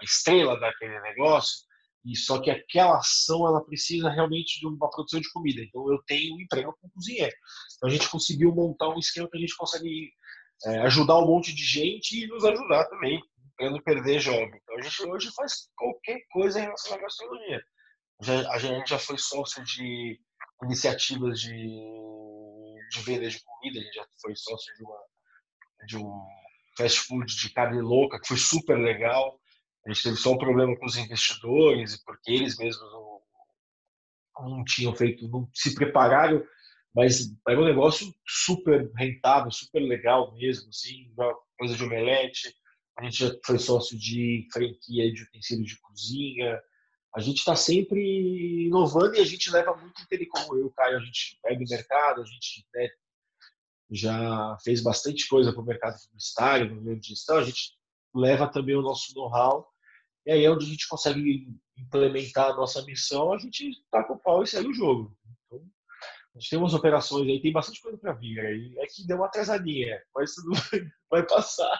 a 0.00 0.04
estrela 0.04 0.58
daquele 0.58 0.98
negócio, 1.00 1.64
e 2.04 2.16
só 2.16 2.40
que 2.40 2.50
aquela 2.50 2.98
ação 2.98 3.46
ela 3.46 3.64
precisa 3.64 4.10
realmente 4.10 4.60
de 4.60 4.66
uma 4.66 4.90
produção 4.90 5.20
de 5.20 5.30
comida. 5.32 5.62
Então 5.62 5.90
eu 5.90 6.02
tenho 6.06 6.34
um 6.34 6.40
emprego 6.40 6.76
com 6.80 6.90
cozinheiro. 6.90 7.34
Então 7.76 7.88
a 7.88 7.92
gente 7.92 8.08
conseguiu 8.10 8.54
montar 8.54 8.90
um 8.90 8.98
esquema 8.98 9.28
que 9.30 9.38
a 9.38 9.40
gente 9.40 9.56
consegue 9.56 10.12
é, 10.66 10.78
ajudar 10.80 11.18
um 11.18 11.26
monte 11.26 11.54
de 11.54 11.64
gente 11.64 12.22
e 12.22 12.26
nos 12.26 12.44
ajudar 12.44 12.84
também, 12.86 13.22
para 13.56 13.70
não 13.70 13.80
perder 13.80 14.20
jovem. 14.20 14.60
Então 14.62 14.78
a 14.78 14.82
gente 14.82 15.02
hoje 15.06 15.30
faz 15.34 15.70
qualquer 15.74 16.20
coisa 16.30 16.58
em 16.58 16.62
relação 16.62 16.94
à 16.94 16.98
gastronomia. 16.98 17.64
Já, 18.22 18.50
a 18.52 18.58
gente 18.58 18.90
já 18.90 18.98
foi 18.98 19.16
sócio 19.18 19.64
de 19.64 20.20
iniciativas 20.62 21.40
de, 21.40 21.56
de 22.90 23.00
venda 23.00 23.28
de 23.28 23.42
comida, 23.42 23.80
a 23.80 23.82
gente 23.82 23.94
já 23.94 24.06
foi 24.20 24.36
sócio 24.36 24.74
de 24.76 24.84
uma 24.84 24.98
de 25.86 25.96
um 25.96 26.26
fast 26.76 27.00
food 27.00 27.34
de 27.34 27.50
carne 27.50 27.80
louca, 27.80 28.20
que 28.20 28.28
foi 28.28 28.36
super 28.36 28.76
legal. 28.78 29.38
A 29.86 29.92
gente 29.92 30.02
teve 30.02 30.16
só 30.16 30.32
um 30.32 30.38
problema 30.38 30.76
com 30.76 30.86
os 30.86 30.96
investidores, 30.96 32.02
porque 32.04 32.32
eles 32.32 32.56
mesmos 32.56 32.90
não, 32.92 33.20
não 34.48 34.64
tinham 34.64 34.94
feito, 34.94 35.28
não 35.28 35.48
se 35.52 35.74
prepararam, 35.74 36.42
mas 36.94 37.32
era 37.48 37.60
um 37.60 37.64
negócio 37.64 38.14
super 38.26 38.90
rentável, 38.96 39.50
super 39.50 39.80
legal 39.80 40.32
mesmo, 40.34 40.68
assim, 40.68 41.12
uma 41.16 41.34
coisa 41.58 41.76
de 41.76 41.84
omelete. 41.84 42.54
A 42.96 43.04
gente 43.04 43.18
já 43.18 43.34
foi 43.44 43.58
sócio 43.58 43.98
de 43.98 44.46
franquia 44.52 45.12
de 45.12 45.22
utensílios 45.24 45.68
de 45.68 45.80
cozinha. 45.80 46.60
A 47.14 47.20
gente 47.20 47.38
está 47.38 47.56
sempre 47.56 48.66
inovando 48.66 49.16
e 49.16 49.20
a 49.20 49.24
gente 49.24 49.50
leva 49.50 49.76
muito 49.76 50.00
interesse, 50.02 50.30
como 50.30 50.56
eu, 50.56 50.70
Caio, 50.70 50.96
a 50.96 51.00
gente 51.00 51.38
pega 51.42 51.62
o 51.62 51.68
mercado, 51.68 52.22
a 52.22 52.24
gente 52.24 52.66
né, 52.74 52.88
já 53.90 54.56
fez 54.62 54.82
bastante 54.82 55.28
coisa 55.28 55.52
para 55.52 55.62
o 55.62 55.64
mercado 55.64 55.96
publicitário, 56.02 56.74
no 56.74 56.82
meio 56.82 56.98
de 56.98 57.08
gestão, 57.08 57.38
a 57.38 57.44
gente 57.44 57.72
leva 58.14 58.48
também 58.48 58.76
o 58.76 58.82
nosso 58.82 59.14
know-how, 59.14 59.68
e 60.26 60.32
aí 60.32 60.44
é 60.44 60.50
onde 60.50 60.64
a 60.64 60.68
gente 60.68 60.88
consegue 60.88 61.48
implementar 61.76 62.46
a 62.46 62.50
nonossa 62.50 62.82
missão, 62.84 63.32
a 63.32 63.38
gente 63.38 63.70
com 63.90 64.14
o 64.14 64.18
pau 64.18 64.42
e 64.42 64.46
segue 64.46 64.68
o 64.68 64.74
jogo. 64.74 65.16
Então, 65.46 65.60
a 66.34 66.38
gente 66.38 66.50
tem 66.50 66.58
umas 66.58 66.74
operações 66.74 67.28
aí, 67.28 67.42
tem 67.42 67.52
bastante 67.52 67.82
coisa 67.82 67.98
para 67.98 68.12
vir 68.14 68.40
aí. 68.40 68.74
É 68.78 68.86
que 68.86 69.06
deu 69.06 69.18
uma 69.18 69.26
atrasadinha, 69.26 70.00
mas 70.14 70.34
tudo 70.34 70.50
vai 71.10 71.26
passar. 71.26 71.78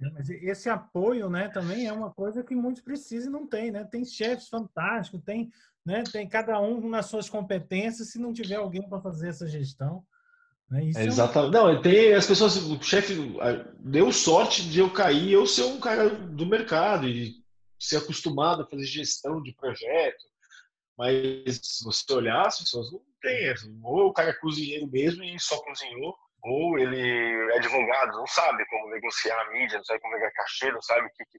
É, 0.00 0.10
mas 0.10 0.30
esse 0.30 0.68
apoio, 0.68 1.28
né, 1.28 1.48
também 1.48 1.86
é 1.86 1.92
uma 1.92 2.12
coisa 2.12 2.42
que 2.42 2.54
muitos 2.54 2.82
precisam 2.82 3.28
e 3.28 3.32
não 3.32 3.46
tem, 3.46 3.70
né? 3.70 3.84
Tem 3.84 4.04
chefes 4.04 4.48
fantásticos, 4.48 5.22
tem, 5.22 5.50
né, 5.84 6.02
tem 6.10 6.28
cada 6.28 6.60
um 6.60 6.88
nas 6.88 7.06
suas 7.06 7.28
competências, 7.28 8.10
se 8.10 8.18
não 8.18 8.32
tiver 8.32 8.56
alguém 8.56 8.88
para 8.88 9.00
fazer 9.00 9.28
essa 9.28 9.46
gestão, 9.46 10.04
né? 10.70 10.90
É 10.96 11.04
Exatamente. 11.04 11.52
Não, 11.52 11.80
tem 11.80 12.14
as 12.14 12.26
pessoas, 12.26 12.56
o 12.56 12.82
chefe 12.82 13.14
deu 13.78 14.12
sorte 14.12 14.68
de 14.68 14.80
eu 14.80 14.90
cair, 14.90 15.32
eu 15.32 15.46
ser 15.46 15.64
um 15.64 15.80
cara 15.80 16.10
do 16.10 16.46
mercado 16.46 17.08
e 17.08 17.34
ser 17.78 17.98
acostumado 17.98 18.62
a 18.62 18.66
fazer 18.66 18.84
gestão 18.84 19.42
de 19.42 19.54
projeto. 19.54 20.24
Mas 20.98 21.60
se 21.62 21.84
você 21.84 22.12
olhar, 22.12 22.46
as 22.46 22.58
pessoas 22.58 22.90
não 22.90 23.00
têm. 23.20 23.54
Ou 23.82 24.08
o 24.08 24.12
cara 24.12 24.30
é 24.30 24.40
cozinheiro 24.40 24.86
mesmo 24.88 25.22
e 25.22 25.38
só 25.38 25.60
cozinhou, 25.62 26.16
ou 26.42 26.78
ele 26.78 27.52
é 27.52 27.56
advogado, 27.56 28.16
não 28.16 28.26
sabe 28.26 28.64
como 28.66 28.90
negociar 28.90 29.38
a 29.40 29.50
mídia, 29.50 29.78
não 29.78 29.84
sabe 29.84 30.00
como 30.00 30.14
pegar 30.14 30.30
cachê, 30.32 30.72
não 30.72 30.82
sabe 30.82 31.08
que, 31.10 31.24
que 31.26 31.38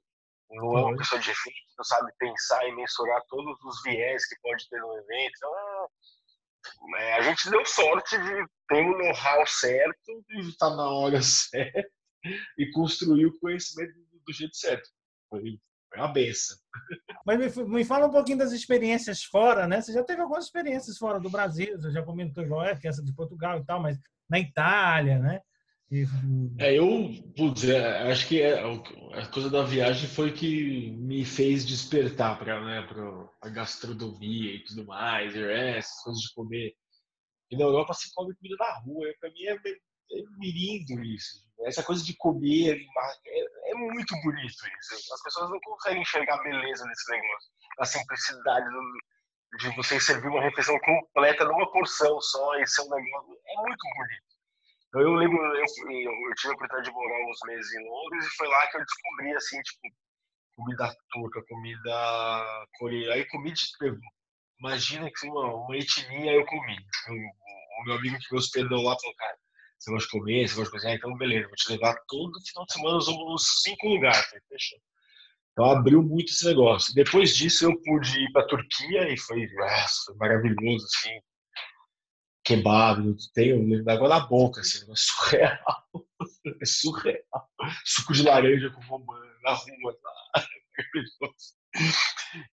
não 0.50 0.78
é 0.78 0.82
uma 0.82 0.96
pessoa 0.96 1.20
de 1.20 1.30
efeito, 1.30 1.58
não 1.76 1.84
sabe 1.84 2.10
pensar 2.18 2.66
e 2.68 2.74
mensurar 2.74 3.20
todos 3.28 3.58
os 3.64 3.82
viés 3.82 4.26
que 4.26 4.40
pode 4.40 4.68
ter 4.68 4.80
no 4.80 4.96
evento. 4.96 5.32
Então, 5.36 6.98
é, 6.98 7.14
a 7.14 7.20
gente 7.22 7.50
deu 7.50 7.64
sorte 7.66 8.16
de 8.16 8.46
ter 8.68 8.82
o 8.82 8.98
know-how 8.98 9.46
certo, 9.46 10.24
estar 10.40 10.70
na 10.70 10.88
hora 10.88 11.20
certa 11.22 11.88
e 12.58 12.70
construir 12.70 13.26
o 13.26 13.38
conhecimento 13.38 13.92
do 14.26 14.32
jeito 14.32 14.56
certo. 14.56 14.88
Foi, 15.28 15.58
foi 15.88 15.98
uma 15.98 16.08
benção. 16.08 16.56
Mas 17.24 17.56
me, 17.56 17.64
me, 17.64 17.84
fala 17.84 18.06
um 18.06 18.12
pouquinho 18.12 18.38
das 18.38 18.52
experiências 18.52 19.24
fora, 19.24 19.66
né? 19.66 19.80
Você 19.80 19.92
já 19.92 20.04
teve 20.04 20.20
algumas 20.20 20.44
experiências 20.44 20.98
fora 20.98 21.18
do 21.18 21.30
Brasil, 21.30 21.78
você 21.78 21.90
já 21.90 22.02
comentou 22.02 22.44
igual 22.44 22.64
é, 22.64 22.76
que 22.76 22.86
essa 22.86 23.02
de 23.02 23.14
Portugal 23.14 23.58
e 23.58 23.64
tal, 23.64 23.80
mas 23.80 23.98
na 24.28 24.38
Itália, 24.38 25.18
né? 25.18 25.40
E... 25.90 26.04
É, 26.58 26.78
eu 26.78 27.10
putz, 27.34 27.64
é, 27.64 28.10
acho 28.12 28.28
que 28.28 28.42
é, 28.42 28.60
a 29.14 29.26
coisa 29.28 29.48
da 29.48 29.62
viagem 29.62 30.06
foi 30.06 30.32
que 30.32 30.90
me 30.98 31.24
fez 31.24 31.64
despertar 31.64 32.38
para 32.38 32.62
né, 32.62 32.86
a 33.40 33.48
gastronomia 33.48 34.54
e 34.54 34.64
tudo 34.64 34.84
mais, 34.84 35.34
essas 35.34 36.02
coisas 36.02 36.22
de 36.22 36.34
comer. 36.34 36.74
E 37.50 37.56
na 37.56 37.64
Europa 37.64 37.94
se 37.94 38.12
come 38.14 38.34
comida 38.36 38.56
na 38.58 38.78
rua, 38.80 39.12
para 39.20 39.30
mim 39.30 39.46
é, 39.46 39.54
é 39.54 40.22
lindo 40.40 41.02
isso. 41.04 41.46
Essa 41.66 41.82
coisa 41.82 42.04
de 42.04 42.16
comer 42.16 42.76
é, 43.26 43.70
é, 43.70 43.74
muito 43.74 44.14
bonito 44.22 44.54
isso. 44.80 45.14
As 45.14 45.22
pessoas 45.22 45.50
não 45.50 45.58
conseguem 45.60 46.02
enxergar 46.02 46.42
beleza 46.42 46.84
nesse 46.86 47.10
negócio, 47.10 47.50
a 47.80 47.84
simplicidade 47.84 48.66
do, 48.70 49.58
de 49.58 49.76
você 49.76 49.98
servir 49.98 50.28
uma 50.28 50.42
refeição 50.42 50.78
completa 50.80 51.44
numa 51.44 51.70
porção 51.72 52.20
só 52.20 52.54
e 52.56 52.66
ser 52.66 52.82
um 52.82 52.90
negócio. 52.90 53.38
É 53.46 53.56
muito 53.62 53.84
bonito. 53.96 54.28
Então, 54.88 55.00
eu 55.02 55.14
lembro, 55.14 55.36
eu, 55.36 55.60
eu, 55.60 56.34
tive 56.34 56.52
a 56.52 56.54
oportunidade 56.54 56.84
de 56.88 56.92
morar 56.92 57.30
uns 57.30 57.38
meses 57.46 57.72
em 57.74 57.88
Londres 57.88 58.26
e 58.26 58.36
foi 58.36 58.48
lá 58.48 58.66
que 58.68 58.76
eu 58.78 58.84
descobri, 58.84 59.36
assim, 59.36 59.60
tipo, 59.60 59.80
comida 60.56 60.96
turca, 61.10 61.42
comida 61.46 62.66
coreana. 62.78 63.14
Aí 63.14 63.26
comi 63.28 63.52
de 63.52 63.62
Imagina 64.60 65.10
que 65.10 65.26
uma, 65.28 65.54
uma 65.54 65.76
etnia 65.76 66.32
eu 66.32 66.44
comi. 66.46 66.76
Eu, 67.08 67.14
o 67.14 67.84
meu 67.84 67.94
amigo 67.96 68.18
que 68.18 68.32
me 68.32 68.38
hospedou 68.38 68.82
lá 68.82 68.96
falou, 68.98 69.16
cara, 69.16 69.38
você 69.78 69.90
gosta 69.90 70.06
de 70.06 70.18
comer, 70.18 70.48
você 70.48 70.54
gosta 70.56 70.64
de 70.64 70.70
cozinhar, 70.70 70.96
então 70.96 71.16
beleza, 71.16 71.46
vou 71.46 71.56
te 71.56 71.70
levar 71.70 71.96
todo 72.08 72.40
final 72.46 72.66
de 72.66 72.72
semana, 72.72 72.94
nós 72.94 73.06
vamos 73.06 73.32
nos 73.32 73.62
cinco 73.62 73.88
lugares. 73.88 74.26
Fechou. 74.48 74.78
Então 75.52 75.70
abriu 75.70 76.02
muito 76.02 76.30
esse 76.30 76.44
negócio. 76.44 76.94
Depois 76.94 77.36
disso 77.36 77.64
eu 77.64 77.80
pude 77.82 78.18
ir 78.20 78.32
para 78.32 78.42
a 78.42 78.46
Turquia 78.46 79.12
e 79.12 79.18
foi, 79.18 79.46
nossa, 79.54 80.04
foi 80.06 80.14
maravilhoso, 80.16 80.86
assim, 80.86 81.20
kebab, 82.44 83.16
tenho 83.34 83.90
água 83.90 84.08
na 84.08 84.20
boca, 84.20 84.60
assim, 84.60 84.78
é 84.90 84.94
surreal. 84.96 85.86
É 86.60 86.64
surreal. 86.64 87.50
Suco 87.84 88.12
de 88.12 88.22
laranja 88.22 88.70
com 88.70 88.80
romã 88.82 89.20
na 89.42 89.52
rua. 89.52 89.96
Tá? 91.20 91.28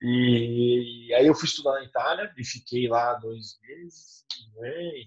E, 0.01 1.07
e, 1.09 1.13
aí 1.13 1.27
eu 1.27 1.35
fui 1.35 1.47
estudar 1.47 1.73
na 1.73 1.83
Itália 1.83 2.33
e 2.37 2.45
fiquei 2.45 2.87
lá 2.87 3.13
dois 3.15 3.59
meses, 3.61 4.25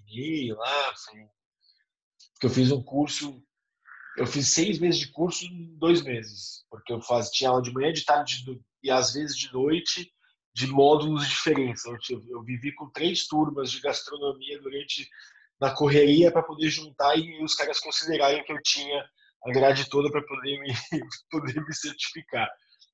e 0.07 0.53
lá, 0.53 0.93
eu 2.41 2.49
fiz 2.49 2.71
um 2.71 2.81
curso, 2.81 3.43
eu 4.17 4.25
fiz 4.25 4.47
seis 4.49 4.79
meses 4.79 4.99
de 4.99 5.11
curso 5.11 5.45
em 5.45 5.75
dois 5.77 6.01
meses, 6.01 6.65
porque 6.69 6.93
eu 6.93 7.01
faz, 7.01 7.29
tinha 7.29 7.49
aula 7.49 7.61
de 7.61 7.73
manhã, 7.73 7.91
de 7.91 8.05
tarde 8.05 8.43
de, 8.43 8.61
e 8.83 8.91
às 8.91 9.13
vezes 9.13 9.35
de 9.35 9.51
noite, 9.51 10.11
de 10.53 10.67
módulos 10.67 11.27
diferentes. 11.27 11.83
Eu, 11.85 11.97
eu 12.29 12.43
vivi 12.43 12.73
com 12.73 12.89
três 12.89 13.27
turmas 13.27 13.71
de 13.71 13.81
gastronomia 13.81 14.59
durante 14.61 15.09
na 15.59 15.73
correria 15.73 16.31
para 16.31 16.43
poder 16.43 16.69
juntar 16.69 17.17
e 17.17 17.43
os 17.43 17.53
caras 17.53 17.79
considerarem 17.79 18.43
que 18.43 18.51
eu 18.51 18.61
tinha 18.61 19.05
a 19.45 19.51
grade 19.51 19.89
toda 19.89 20.09
para 20.09 20.21
poder 20.23 20.59
me 20.59 20.73
poder 21.29 21.61
me 21.61 21.73
certificar. 21.73 22.49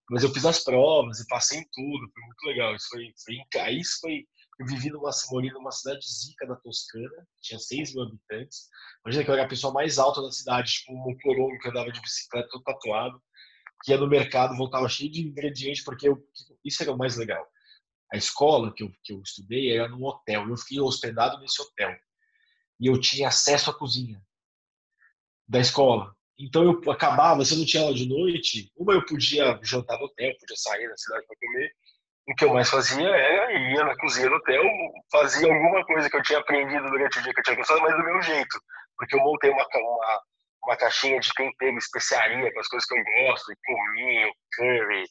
Mas 0.10 0.24
eu 0.24 0.32
fiz 0.32 0.46
as 0.46 0.64
provas 0.64 1.20
e 1.20 1.28
passei 1.28 1.60
em 1.60 1.68
tudo, 1.72 2.12
foi 2.14 2.24
muito 2.24 2.46
legal. 2.46 2.76
Isso 2.76 2.88
foi, 2.90 3.14
foi 3.24 3.62
aí 3.62 3.80
isso 3.80 4.00
foi 4.02 4.26
eu 4.58 4.66
vivi 4.68 4.90
numa, 4.90 5.10
morei 5.32 5.52
numa 5.52 5.72
cidade 5.72 6.06
zica 6.08 6.48
da 6.48 6.56
Toscana, 6.56 7.28
tinha 7.42 7.60
6 7.60 7.94
mil 7.94 8.04
habitantes. 8.04 8.70
Imagina 9.06 9.26
que 9.26 9.30
eu 9.30 9.34
era 9.34 9.44
a 9.44 9.50
pessoa 9.50 9.74
mais 9.74 10.00
alta 10.00 10.22
da 10.22 10.32
cidade, 10.32 10.72
tipo 10.72 10.94
um 10.94 11.18
corongo 11.22 11.60
que 11.60 11.68
andava 11.68 11.92
de 11.92 12.00
bicicleta 12.00 12.48
todo 12.50 12.64
tatuado, 12.64 13.22
que 13.84 13.92
ia 13.92 13.98
no 13.98 14.08
mercado, 14.08 14.56
voltava 14.56 14.88
cheio 14.88 15.12
de 15.12 15.22
ingredientes, 15.22 15.84
porque 15.84 16.08
eu, 16.08 16.18
isso 16.64 16.82
era 16.82 16.94
o 16.94 16.98
mais 16.98 17.18
legal 17.18 17.46
a 18.14 18.18
escola 18.18 18.74
que 18.74 18.84
eu, 18.84 18.92
que 19.04 19.14
eu 19.14 19.22
estudei 19.22 19.76
era 19.76 19.90
num 19.90 20.04
hotel. 20.04 20.48
Eu 20.48 20.58
fiquei 20.58 20.80
hospedado 20.80 21.40
nesse 21.40 21.62
hotel. 21.62 21.96
E 22.80 22.88
eu 22.88 23.00
tinha 23.00 23.28
acesso 23.28 23.70
à 23.70 23.74
cozinha 23.74 24.22
da 25.48 25.60
escola. 25.60 26.16
Então 26.38 26.64
eu 26.64 26.92
acabava, 26.92 27.46
se 27.46 27.54
eu 27.54 27.60
não 27.60 27.66
tinha 27.66 27.84
aula 27.84 27.96
de 27.96 28.08
noite, 28.08 28.72
uma 28.76 28.94
eu 28.94 29.06
podia 29.06 29.58
jantar 29.64 29.98
no 29.98 30.06
hotel, 30.06 30.34
podia 30.40 30.58
sair 30.58 30.88
na 30.88 30.98
cidade 30.98 31.26
para 31.26 31.36
comer. 31.40 31.72
O 32.28 32.36
que 32.36 32.44
eu 32.44 32.54
mais 32.54 32.70
fazia 32.70 33.08
era 33.08 33.54
ir 33.54 33.76
na 33.76 33.96
cozinha 33.98 34.28
do 34.28 34.36
hotel, 34.36 34.64
fazia 35.12 35.48
alguma 35.48 35.86
coisa 35.86 36.10
que 36.10 36.18
eu 36.18 36.24
tinha 36.24 36.40
aprendido 36.40 36.90
durante 36.90 37.20
o 37.20 37.22
dia 37.22 37.34
que 37.34 37.40
eu 37.40 37.44
tinha 37.44 37.56
gostado, 37.56 37.82
mas 37.82 37.96
do 37.96 38.04
meu 38.04 38.22
jeito. 38.22 38.60
Porque 38.98 39.16
eu 39.16 39.20
montei 39.20 39.52
uma, 39.52 39.66
uma, 39.74 40.22
uma 40.64 40.78
caixinha 40.78 41.20
de 41.20 41.32
tempero, 41.34 41.78
especiaria, 41.78 42.52
com 42.52 42.60
as 42.60 42.68
coisas 42.68 42.88
que 42.88 42.98
eu 42.98 43.04
gosto, 43.04 43.54
cominho, 43.66 44.34
curry, 44.58 45.06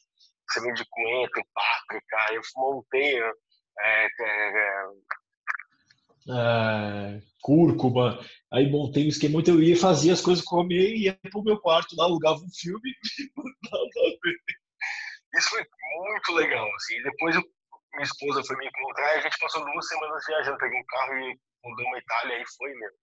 semente 0.51 0.83
de 0.83 0.89
coentro, 0.89 1.41
páprica. 1.53 2.33
Eu 2.33 2.41
montei 2.57 3.17
é, 3.79 4.05
é, 4.19 4.85
é, 6.29 7.21
cúrcuma. 7.41 8.19
Aí 8.51 8.69
montei 8.69 9.05
um 9.05 9.09
esquema, 9.09 9.39
então 9.39 9.55
eu 9.55 9.63
ia 9.63 9.77
fazer 9.77 10.11
as 10.11 10.21
coisas 10.21 10.43
comer, 10.43 10.95
ia 10.95 11.17
pro 11.31 11.43
meu 11.43 11.59
quarto 11.59 11.95
lá, 11.95 12.05
alugava 12.05 12.39
um 12.39 12.49
filme 12.53 12.91
Isso 15.35 15.49
foi 15.49 15.61
muito 15.61 16.31
legal, 16.33 16.67
assim. 16.75 17.01
Depois 17.03 17.35
eu, 17.35 17.41
minha 17.93 18.03
esposa 18.03 18.43
foi 18.43 18.55
me 18.57 18.67
encontrar 18.67 19.15
e 19.15 19.19
a 19.19 19.21
gente 19.21 19.37
passou 19.39 19.65
duas 19.65 19.87
semanas 19.87 20.23
viajando, 20.25 20.57
peguei 20.57 20.79
um 20.79 20.85
carro 20.85 21.13
e 21.13 21.37
mudamos 21.63 21.93
a 21.93 21.99
Itália, 21.99 22.37
aí 22.37 22.43
foi 22.57 22.73
mesmo. 22.73 22.97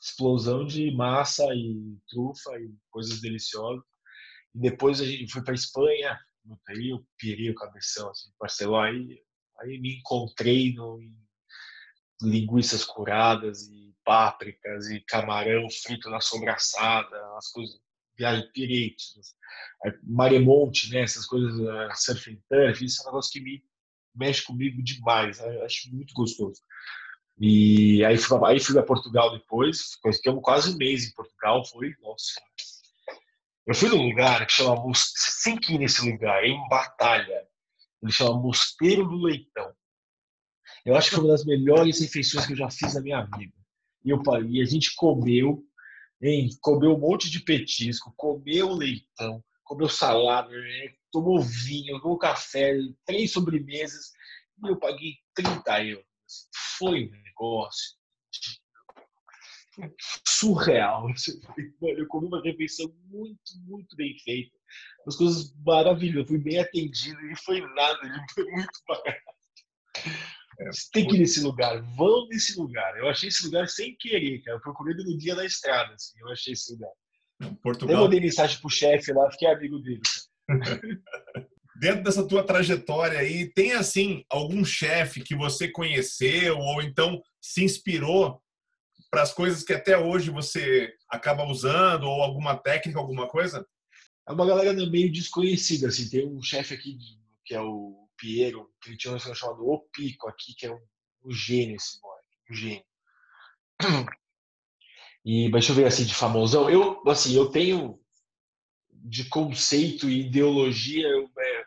Explosão 0.00 0.66
de 0.66 0.90
massa 0.94 1.46
e 1.54 1.96
trufa 2.08 2.50
e 2.58 2.74
coisas 2.90 3.20
deliciosas. 3.20 3.82
E 4.54 4.60
depois 4.60 5.00
a 5.00 5.04
gente 5.04 5.32
foi 5.32 5.42
para 5.42 5.54
Espanha, 5.54 6.18
aí 6.68 6.90
eu 6.90 7.02
pirei 7.16 7.50
o 7.50 7.54
cabeção, 7.54 8.10
assim, 8.10 8.30
Barcelona, 8.38 8.88
aí, 8.88 9.22
aí 9.60 9.80
me 9.80 9.98
encontrei 9.98 10.74
no, 10.74 11.00
em 11.00 11.21
linguiças 12.22 12.84
curadas 12.84 13.68
e 13.68 13.94
pápricas 14.04 14.88
e 14.90 15.00
camarão 15.00 15.68
frito 15.70 16.10
na 16.10 16.20
sobraçada, 16.20 17.16
as 17.36 17.48
coisas, 17.50 17.80
viagem 18.16 18.50
piretes, 18.52 19.34
maremonte, 20.02 20.90
né, 20.90 21.02
essas 21.02 21.26
coisas, 21.26 21.54
surf 21.98 22.30
and 22.30 22.38
turf, 22.48 22.84
isso 22.84 23.00
é 23.00 23.04
um 23.04 23.06
negócio 23.06 23.32
que 23.32 23.40
me 23.40 23.62
mexe 24.14 24.42
comigo 24.42 24.82
demais, 24.82 25.40
eu 25.40 25.64
acho 25.64 25.94
muito 25.94 26.12
gostoso. 26.14 26.60
E 27.38 28.04
aí 28.04 28.18
fui, 28.18 28.38
aí 28.44 28.60
fui 28.60 28.78
a 28.78 28.82
Portugal 28.82 29.32
depois, 29.32 29.98
ficamos 30.14 30.42
quase 30.42 30.72
um 30.72 30.76
mês 30.76 31.06
em 31.06 31.12
Portugal, 31.12 31.64
foi, 31.64 31.94
nossa. 32.02 32.40
Eu 33.66 33.74
fui 33.74 33.88
num 33.88 34.08
lugar 34.08 34.46
que 34.46 34.52
chama, 34.52 34.76
sem 34.94 35.56
que 35.56 35.78
nesse 35.78 36.08
lugar, 36.08 36.42
é 36.44 36.48
em 36.48 36.68
Batalha, 36.68 37.46
ele 38.02 38.12
chama 38.12 38.40
Mosteiro 38.40 39.06
do 39.08 39.22
Leitão. 39.22 39.72
Eu 40.84 40.96
acho 40.96 41.10
que 41.10 41.16
foi 41.16 41.24
uma 41.24 41.32
das 41.32 41.44
melhores 41.44 42.00
refeições 42.00 42.46
que 42.46 42.52
eu 42.52 42.56
já 42.56 42.70
fiz 42.70 42.94
na 42.94 43.00
minha 43.00 43.22
vida. 43.24 43.54
E, 44.04 44.10
eu, 44.10 44.20
e 44.48 44.60
a 44.60 44.64
gente 44.64 44.94
comeu, 44.96 45.64
hein, 46.20 46.50
comeu 46.60 46.94
um 46.94 46.98
monte 46.98 47.30
de 47.30 47.40
petisco, 47.40 48.12
comeu 48.16 48.72
leitão, 48.72 49.42
comeu 49.62 49.88
salada, 49.88 50.50
né, 50.50 50.94
tomou 51.10 51.40
vinho, 51.40 52.00
tomou 52.00 52.18
café, 52.18 52.74
três 53.06 53.32
sobremesas, 53.32 54.12
e 54.64 54.68
eu 54.68 54.76
paguei 54.78 55.14
30 55.34 55.84
euros. 55.84 56.06
Foi 56.78 57.06
um 57.06 57.22
negócio 57.22 57.96
surreal. 60.26 61.06
Eu 61.80 62.06
comi 62.08 62.26
uma 62.26 62.42
refeição 62.42 62.92
muito, 63.06 63.40
muito 63.66 63.96
bem 63.96 64.16
feita. 64.18 64.56
As 65.06 65.16
coisas 65.16 65.54
maravilhosas. 65.64 66.28
Fui 66.28 66.38
bem 66.38 66.58
atendido 66.58 67.20
e 67.30 67.36
foi 67.36 67.60
nada, 67.60 67.98
foi 68.34 68.44
muito 68.50 68.80
barato. 68.86 69.41
É, 70.60 70.70
tem 70.92 71.06
que 71.06 71.16
ir 71.16 71.20
nesse 71.20 71.40
lugar, 71.40 71.80
vão 71.96 72.26
nesse 72.28 72.58
lugar. 72.58 72.96
Eu 72.98 73.08
achei 73.08 73.28
esse 73.28 73.44
lugar 73.44 73.68
sem 73.68 73.96
querer, 73.96 74.42
cara. 74.42 74.56
Eu 74.56 74.60
procurei 74.60 74.94
no 74.94 75.16
dia 75.16 75.34
da 75.34 75.44
estrada, 75.44 75.94
assim. 75.94 76.18
Eu 76.20 76.28
achei 76.28 76.52
esse 76.52 76.72
lugar. 76.72 76.90
Portugal. 77.62 77.96
Eu 77.96 78.02
mandei 78.02 78.20
mensagem 78.20 78.60
pro 78.60 78.68
chefe 78.68 79.12
lá, 79.12 79.30
fiquei 79.30 79.48
amigo 79.48 79.78
dele. 79.78 80.00
Dentro 81.80 82.04
dessa 82.04 82.26
tua 82.26 82.44
trajetória 82.44 83.18
aí, 83.18 83.52
tem 83.52 83.72
assim 83.72 84.24
algum 84.30 84.64
chefe 84.64 85.22
que 85.22 85.34
você 85.34 85.68
conheceu 85.68 86.58
ou 86.58 86.80
então 86.80 87.20
se 87.40 87.64
inspirou 87.64 88.40
para 89.10 89.22
as 89.22 89.32
coisas 89.32 89.64
que 89.64 89.72
até 89.72 89.98
hoje 89.98 90.30
você 90.30 90.92
acaba 91.10 91.44
usando 91.44 92.04
ou 92.04 92.22
alguma 92.22 92.56
técnica, 92.56 92.98
alguma 92.98 93.26
coisa? 93.26 93.66
É 94.28 94.32
uma 94.32 94.46
galera 94.46 94.72
meio 94.72 95.10
desconhecida, 95.10 95.88
assim. 95.88 96.08
Tem 96.08 96.28
um 96.28 96.42
chefe 96.42 96.74
aqui 96.74 96.96
que 97.44 97.54
é 97.54 97.60
o 97.60 98.01
Piero, 98.22 98.72
que 98.80 98.90
ele 98.90 98.96
tinha 98.96 99.10
um 99.10 99.14
restaurante 99.14 99.40
chamado 99.40 99.68
O 99.68 99.80
Pico 99.92 100.28
aqui, 100.28 100.54
que 100.54 100.66
é 100.66 100.72
um, 100.72 100.80
um 101.24 101.32
gênio 101.32 101.74
esse 101.74 102.00
moleque, 102.00 102.28
um 102.48 102.54
gênio. 102.54 102.84
E, 105.24 105.44
mas 105.50 105.60
deixa 105.60 105.70
eu 105.70 105.76
ver 105.76 105.84
assim, 105.84 106.04
de 106.04 106.16
famosão. 106.16 106.68
Eu, 106.68 107.00
assim, 107.08 107.36
eu 107.36 107.48
tenho 107.48 107.96
de 108.90 109.28
conceito 109.28 110.10
e 110.10 110.26
ideologia, 110.26 111.06
eu, 111.06 111.30
é, 111.38 111.60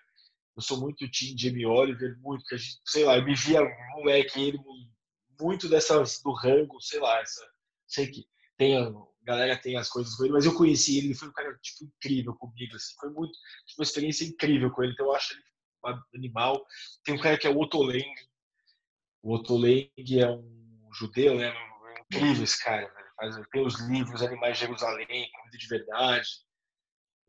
eu 0.58 0.62
sou 0.62 0.78
muito 0.78 1.10
team 1.10 1.38
Jamie 1.38 1.65
Oliver, 1.65 2.20
muito, 2.20 2.44
a 2.54 2.58
gente, 2.58 2.82
sei 2.86 3.06
lá, 3.06 3.15
eu 3.15 3.24
me 3.24 3.34
via 3.34 3.62
moleque, 3.96 4.41
ele 4.41 4.60
muito 5.39 5.70
dessas 5.70 6.22
do 6.22 6.34
rango, 6.34 6.82
sei 6.82 7.00
lá, 7.00 7.18
essa, 7.22 7.50
sei 7.88 8.08
que 8.08 8.26
tem 8.58 8.76
a 8.78 8.91
galera 9.24 9.58
tem 9.58 9.78
as 9.78 9.88
coisas 9.88 10.13
com 10.15 10.26
ele, 10.26 10.34
mas 10.34 10.44
eu 10.44 10.54
conheci 10.54 10.98
ele, 10.98 11.08
ele 11.08 11.15
foi 11.15 11.30
um 11.30 11.34
cara 11.34 11.58
tipo 11.62 11.86
incrível 11.86 12.36
comigo, 12.36 12.76
assim, 12.76 12.94
foi 13.00 13.10
muito, 13.10 13.39
uma 13.78 13.84
experiência 13.84 14.26
incrível 14.26 14.70
com 14.70 14.84
ele, 14.84 14.91
então 14.91 15.06
eu 15.06 15.15
acho 15.15 15.32
ele 15.32 15.44
animal. 16.13 16.65
Tem 17.04 17.15
um 17.15 17.19
cara 17.19 17.38
que 17.38 17.48
é 17.48 17.50
o 17.50 17.60
Otoleng. 17.60 18.13
O 19.21 19.34
Otoleng 19.34 19.89
é 19.98 20.30
um 20.30 20.89
judeu, 20.93 21.36
né? 21.36 21.48
É 21.48 22.02
incrível 22.02 22.43
esse 22.43 22.63
cara. 22.63 22.88
Né? 22.88 23.04
Faz, 23.15 23.36
tem 23.52 23.65
os 23.65 23.80
livros 23.82 24.21
Animais 24.21 24.58
de 24.58 24.65
Jerusalém, 24.65 25.32
Comida 25.32 25.58
de 25.58 25.67
Verdade. 25.67 26.30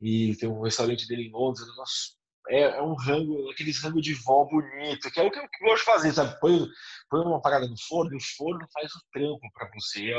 E 0.00 0.36
tem 0.36 0.48
um 0.48 0.62
restaurante 0.62 1.06
dele 1.06 1.28
em 1.28 1.32
Londres. 1.32 1.66
Nossa, 1.76 2.16
é, 2.48 2.60
é, 2.60 2.82
um 2.82 2.94
rango, 2.94 3.50
aqueles 3.50 3.82
rango 3.82 4.00
de 4.00 4.14
vó 4.14 4.44
bonito, 4.44 5.10
que 5.10 5.18
é 5.18 5.22
o 5.22 5.30
que 5.30 5.38
eu, 5.38 5.48
gosto 5.62 5.78
de 5.78 5.84
fazer, 5.84 6.12
sabe? 6.12 6.38
Põe, 6.38 6.66
põe 7.10 7.20
uma 7.20 7.40
parada 7.40 7.66
no 7.66 7.76
forno 7.88 8.12
e 8.12 8.16
o 8.16 8.36
forno 8.36 8.66
faz 8.72 8.92
o 8.94 9.00
trampo 9.12 9.40
para 9.52 9.70
você. 9.74 10.14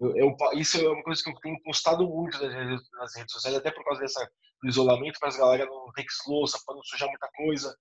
Eu, 0.00 0.16
eu, 0.16 0.36
isso 0.54 0.78
é 0.78 0.88
uma 0.88 1.02
coisa 1.02 1.22
que 1.22 1.30
eu 1.30 1.34
tenho 1.40 1.62
postado 1.62 2.06
muito 2.06 2.38
nas, 2.42 2.90
nas 2.92 3.16
redes 3.16 3.32
sociais, 3.32 3.56
até 3.56 3.70
por 3.70 3.84
causa 3.84 4.00
dessa, 4.00 4.30
do 4.62 4.68
isolamento, 4.68 5.18
para 5.18 5.28
as 5.28 5.36
galera 5.36 5.66
não 5.66 5.92
ter 5.92 6.04
que 6.04 6.12
louça, 6.26 6.58
para 6.64 6.74
não 6.74 6.82
sujar 6.84 7.08
muita 7.08 7.28
coisa. 7.34 7.76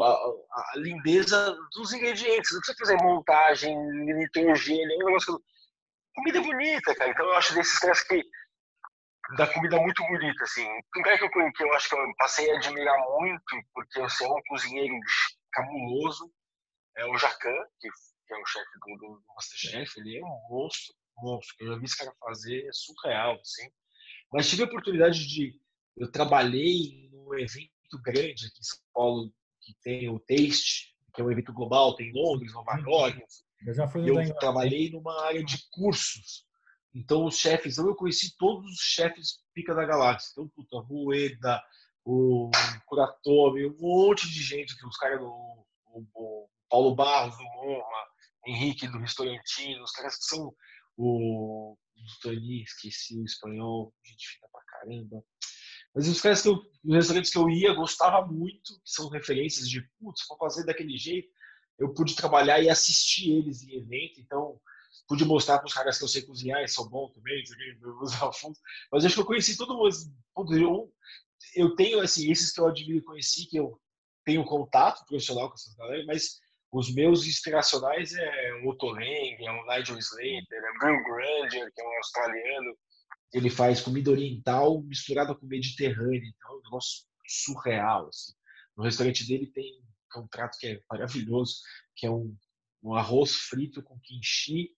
A, 0.00 0.06
a, 0.06 0.72
a, 0.74 0.76
lindeza 0.76 1.56
dos 1.74 1.92
ingredientes. 1.92 2.52
Não 2.52 2.60
precisa 2.60 2.78
fazer 2.78 2.96
montagem, 3.02 3.76
nitrogênio, 3.76 4.92
é 4.92 5.04
um 5.04 5.06
negócio. 5.06 5.42
Comida 6.14 6.40
bonita, 6.40 6.94
cara. 6.94 7.10
Então 7.10 7.26
eu 7.26 7.34
acho 7.34 7.54
desses 7.54 7.78
caras 7.78 8.02
que. 8.02 8.22
da 9.36 9.46
comida 9.46 9.80
muito 9.80 10.02
bonita, 10.04 10.44
assim. 10.44 10.68
Um 10.96 11.02
cara 11.02 11.18
que 11.18 11.24
eu, 11.24 11.30
que 11.30 11.64
eu 11.64 11.72
acho 11.74 11.88
que 11.88 11.94
eu 11.96 12.14
passei 12.16 12.50
a 12.50 12.56
admirar 12.56 12.98
muito, 13.18 13.42
porque 13.74 14.00
eu 14.00 14.08
sou 14.08 14.36
um 14.36 14.42
cozinheiro 14.48 14.94
cabuloso, 15.52 16.30
é 16.96 17.06
o 17.06 17.16
Jacan, 17.16 17.56
que, 17.80 17.88
que 17.88 18.34
é 18.34 18.36
o 18.36 18.46
chefe 18.46 18.78
do, 18.80 18.96
do 18.98 19.22
Masterchef. 19.34 19.98
Ele 19.98 20.18
é 20.18 20.24
um 20.24 20.48
monstro 20.48 20.94
monstro. 21.16 21.56
Eu 21.60 21.72
já 21.72 21.78
vi 21.78 21.84
esse 21.84 21.96
cara 21.96 22.12
fazer, 22.20 22.66
é 22.66 22.72
surreal, 22.72 23.38
assim. 23.40 23.68
Mas 24.32 24.48
tive 24.48 24.62
a 24.62 24.66
oportunidade 24.66 25.26
de. 25.26 25.60
Eu 25.96 26.10
trabalhei 26.10 27.08
num 27.12 27.34
evento 27.38 27.70
grande 28.02 28.46
aqui 28.46 28.60
em 28.60 28.64
São 28.64 28.78
Paulo, 28.92 29.32
que 29.60 29.74
tem 29.82 30.08
o 30.08 30.18
Taste, 30.18 30.94
que 31.14 31.20
é 31.20 31.24
um 31.24 31.30
evento 31.30 31.52
global, 31.52 31.94
tem 31.94 32.12
Londres, 32.12 32.52
Nova 32.52 32.74
uhum. 32.76 32.90
York. 32.90 33.22
Eu 33.66 33.74
já 33.74 33.86
fui 33.86 34.08
Eu 34.08 34.34
trabalhei 34.36 34.90
numa 34.90 35.24
área 35.24 35.44
de 35.44 35.58
cursos. 35.70 36.44
Então, 36.94 37.24
os 37.24 37.36
chefes, 37.36 37.78
eu 37.78 37.94
conheci 37.94 38.36
todos 38.36 38.70
os 38.70 38.80
chefes 38.80 39.40
pica 39.54 39.74
da 39.74 39.84
galáxia. 39.84 40.30
Então, 40.32 40.48
puta, 40.48 40.78
Rueda, 40.80 41.62
o 42.04 42.50
Kuratomi, 42.86 43.66
um 43.66 43.76
monte 43.78 44.28
de 44.28 44.42
gente, 44.42 44.74
os 44.84 44.96
caras 44.96 45.20
do 45.20 45.64
o, 45.92 46.06
o 46.14 46.48
Paulo 46.68 46.94
Barros 46.94 47.36
do 47.36 47.44
Roma, 47.44 48.06
Henrique 48.46 48.88
do 48.88 48.98
Restaurantino, 48.98 49.84
os 49.84 49.92
caras 49.92 50.16
que 50.16 50.24
são 50.24 50.54
o 50.96 51.76
Tani, 52.22 52.62
esqueci 52.62 53.18
o 53.18 53.24
espanhol, 53.24 53.94
a 54.04 54.08
gente 54.08 54.26
fica 54.28 54.48
pra 54.50 54.62
caramba. 54.64 55.22
Mas 55.94 56.08
os 56.08 56.20
caras 56.20 56.42
que 56.42 56.48
eu, 56.48 56.60
restaurantes 56.84 57.30
que 57.30 57.38
eu 57.38 57.50
ia, 57.50 57.74
gostava 57.74 58.26
muito, 58.26 58.74
que 58.82 58.90
são 58.90 59.08
referências 59.08 59.68
de, 59.68 59.82
putz, 59.98 60.26
vou 60.28 60.38
fazer 60.38 60.64
daquele 60.64 60.96
jeito. 60.96 61.28
Eu 61.78 61.92
pude 61.92 62.14
trabalhar 62.14 62.60
e 62.62 62.70
assistir 62.70 63.32
eles 63.32 63.62
em 63.62 63.76
evento, 63.76 64.20
então 64.20 64.60
pude 65.06 65.24
mostrar 65.24 65.58
para 65.58 65.66
os 65.66 65.74
caras 65.74 65.98
que 65.98 66.04
eu 66.04 66.08
sei 66.08 66.22
cozinhar 66.22 66.62
e 66.62 66.68
sou 66.68 66.88
bom 66.88 67.10
também. 67.10 67.42
Mas 68.90 69.04
acho 69.04 69.14
que 69.14 69.20
eu 69.20 69.26
conheci 69.26 69.56
todo 69.56 69.76
mundo. 69.76 69.90
Eu, 70.56 70.92
eu 71.54 71.74
tenho, 71.74 72.00
assim, 72.00 72.30
esses 72.30 72.52
que 72.52 72.60
eu 72.60 72.66
admiro 72.66 72.98
e 72.98 73.04
conheci, 73.04 73.46
que 73.46 73.56
eu 73.56 73.78
tenho 74.24 74.44
contato 74.44 75.04
profissional 75.06 75.48
com 75.48 75.54
essas 75.54 75.74
galera, 75.74 76.04
mas 76.06 76.40
os 76.70 76.92
meus 76.94 77.26
inspiracionais 77.26 78.14
é 78.14 78.54
o 78.62 78.68
Otto 78.68 78.96
é 78.98 79.50
o 79.50 79.66
Nigel 79.66 79.98
Slater, 79.98 80.46
é 80.50 80.70
o 80.70 80.78
Bill 80.78 81.04
Granger, 81.04 81.72
que 81.74 81.82
é 81.82 81.84
um 81.84 81.96
australiano. 81.96 82.78
Ele 83.32 83.50
faz 83.50 83.80
comida 83.80 84.10
oriental 84.10 84.82
misturada 84.82 85.34
com 85.34 85.46
mediterrâneo, 85.46 86.24
então 86.24 86.52
é 86.52 86.58
um 86.58 86.62
negócio 86.62 87.04
surreal. 87.26 88.08
Assim. 88.08 88.32
No 88.76 88.84
restaurante 88.84 89.26
dele 89.26 89.46
tem 89.46 89.82
um 90.16 90.26
prato 90.26 90.58
que 90.58 90.66
é 90.66 90.80
maravilhoso, 90.90 91.56
que 91.96 92.06
é 92.06 92.10
um, 92.10 92.36
um 92.82 92.94
arroz 92.94 93.34
frito 93.34 93.82
com 93.82 93.98
kimchi 94.00 94.70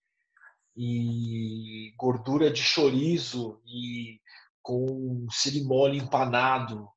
e 0.75 1.93
gordura 1.97 2.51
de 2.51 2.61
chorizo 2.61 3.61
e 3.65 4.19
com 4.61 5.27
cerimônia 5.29 6.01
empanado 6.01 6.89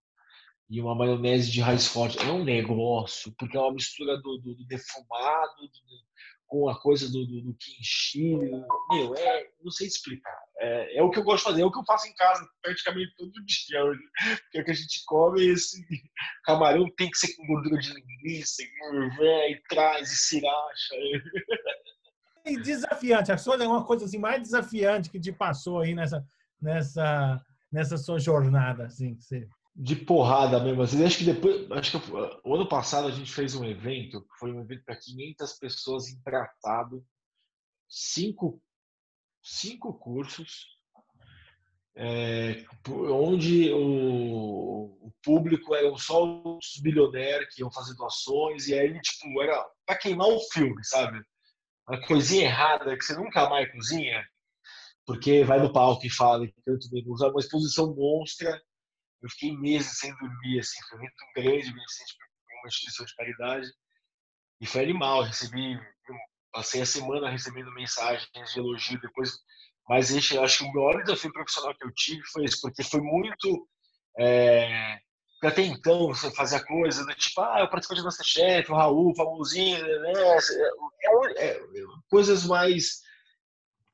e 0.71 0.81
uma 0.81 0.95
maionese 0.95 1.51
de 1.51 1.61
raiz 1.61 1.87
forte. 1.87 2.19
É 2.19 2.31
um 2.31 2.45
negócio, 2.45 3.35
porque 3.39 3.57
é 3.57 3.61
uma 3.61 3.73
mistura 3.73 4.17
do, 4.19 4.39
do, 4.39 4.55
do 4.55 4.67
defumado 4.67 5.63
do, 5.63 5.71
com 6.47 6.69
a 6.69 6.79
coisa 6.81 7.11
do, 7.11 7.27
do, 7.27 7.43
do 7.43 7.55
kimchi. 7.55 8.37
Meu, 8.91 9.15
é, 9.15 9.51
não 9.63 9.71
sei 9.71 9.87
explicar. 9.87 10.39
É, 10.61 10.99
é, 10.99 11.03
o 11.03 11.11
que 11.11 11.19
eu 11.19 11.25
gosto 11.25 11.45
de 11.45 11.51
fazer, 11.51 11.63
é 11.63 11.65
o 11.65 11.71
que 11.71 11.79
eu 11.79 11.85
faço 11.85 12.09
em 12.09 12.15
casa 12.15 12.47
praticamente 12.63 13.15
todo 13.17 13.33
dia. 13.45 13.81
Porque 14.43 14.59
é 14.59 14.61
o 14.61 14.65
que 14.65 14.71
a 14.71 14.75
gente 14.75 15.03
come, 15.07 15.47
esse 15.47 15.85
camarão 16.45 16.87
tem 16.97 17.11
que 17.11 17.19
ser 17.19 17.35
com 17.37 17.47
gordura 17.47 17.79
de 17.79 17.93
linguiça, 17.95 18.63
e 18.63 19.63
traz, 19.69 20.11
e 20.11 20.17
sriracha. 20.17 20.95
E 22.45 22.61
desafiante, 22.61 23.31
a 23.31 23.39
sua 23.39 23.63
é 23.63 23.67
uma 23.67 23.85
coisa 23.85 24.05
assim, 24.05 24.19
mais 24.19 24.43
desafiante 24.43 25.11
que 25.11 25.21
te 25.21 25.31
passou 25.31 25.81
aí 25.81 25.95
nessa, 25.95 26.27
nessa, 26.61 27.41
nessa 27.71 27.97
sua 27.97 28.19
jornada, 28.19 28.87
assim, 28.87 29.15
que 29.15 29.23
você 29.23 29.49
de 29.79 29.95
porrada 29.95 30.59
mesmo. 30.59 30.83
Assim, 30.83 31.05
acho 31.05 31.19
que 31.19 31.25
depois, 31.25 31.71
acho 31.71 32.01
que 32.01 32.13
o 32.45 32.55
ano 32.55 32.69
passado 32.69 33.07
a 33.07 33.13
gente 33.13 33.33
fez 33.33 33.55
um 33.55 33.65
evento, 33.65 34.27
foi 34.39 34.53
um 34.53 34.61
evento 34.61 34.83
para 34.85 34.97
500 34.97 35.53
pessoas 35.53 36.09
em 36.09 36.21
tratado, 36.23 37.05
cinco, 37.89 38.61
cinco 39.57 39.93
cursos, 39.95 40.67
é, 41.97 42.65
onde 42.89 43.73
o, 43.73 45.07
o, 45.07 45.13
público 45.23 45.75
eram 45.75 45.97
só 45.99 46.25
os 46.25 46.81
bilionários 46.81 47.53
que 47.55 47.63
iam 47.63 47.73
fazer 47.73 47.95
doações, 47.95 48.69
e 48.69 48.79
aí, 48.79 49.01
tipo, 49.01 49.43
era 49.43 49.65
para 49.85 49.99
queimar 49.99 50.29
o 50.29 50.41
filme, 50.53 50.83
sabe? 50.85 51.21
Uma 51.89 52.01
coisinha 52.07 52.45
errada 52.45 52.97
que 52.97 53.05
você 53.05 53.15
nunca 53.17 53.49
mais 53.49 53.71
cozinha, 53.73 54.25
porque 55.05 55.43
vai 55.45 55.59
no 55.59 55.73
palco 55.73 56.07
e 56.07 56.11
fala 56.11 56.47
que 56.47 56.55
tanto 56.65 56.89
bem, 56.91 57.03
usar 57.07 57.29
uma 57.29 57.41
exposição 57.41 57.95
monstra 57.95 58.61
eu 59.23 59.29
fiquei 59.31 59.57
meses 59.57 59.99
sem 59.99 60.15
dormir, 60.17 60.61
assim, 60.61 60.79
foi 60.89 60.99
muito 60.99 61.15
grande, 61.35 61.73
beneficente 61.73 62.17
para 62.17 62.59
uma 62.61 62.69
instituição 62.69 63.05
de 63.05 63.15
caridade. 63.15 63.69
E 64.61 64.67
foi 64.67 64.83
animal, 64.83 65.23
recebi, 65.23 65.79
passei 66.53 66.83
a 66.83 66.87
semana 66.87 67.31
recebendo 67.31 67.73
mensagens 67.73 68.29
de 68.53 68.59
elogio 68.59 69.01
depois. 69.01 69.33
Mas 69.89 70.11
esse, 70.11 70.39
acho 70.39 70.59
que 70.59 70.65
o 70.65 70.73
maior 70.73 71.03
desafio 71.03 71.33
profissional 71.33 71.75
que 71.75 71.85
eu 71.85 71.93
tive 71.95 72.23
foi 72.33 72.45
isso, 72.45 72.61
porque 72.61 72.83
foi 72.83 73.01
muito. 73.01 73.69
É, 74.19 74.99
até 75.43 75.63
então, 75.63 76.09
você 76.09 76.31
fazia 76.35 76.65
coisa 76.65 77.07
tipo, 77.15 77.41
ah, 77.41 77.61
eu 77.61 77.69
participo 77.69 77.95
de 77.95 78.03
Masterchef, 78.03 78.71
o 78.71 78.75
Raul, 78.75 79.15
famosinho, 79.15 79.79
né? 80.01 80.13
É, 80.13 81.47
é, 81.47 81.51
é, 81.51 81.61
coisas 82.11 82.45
mais 82.45 83.01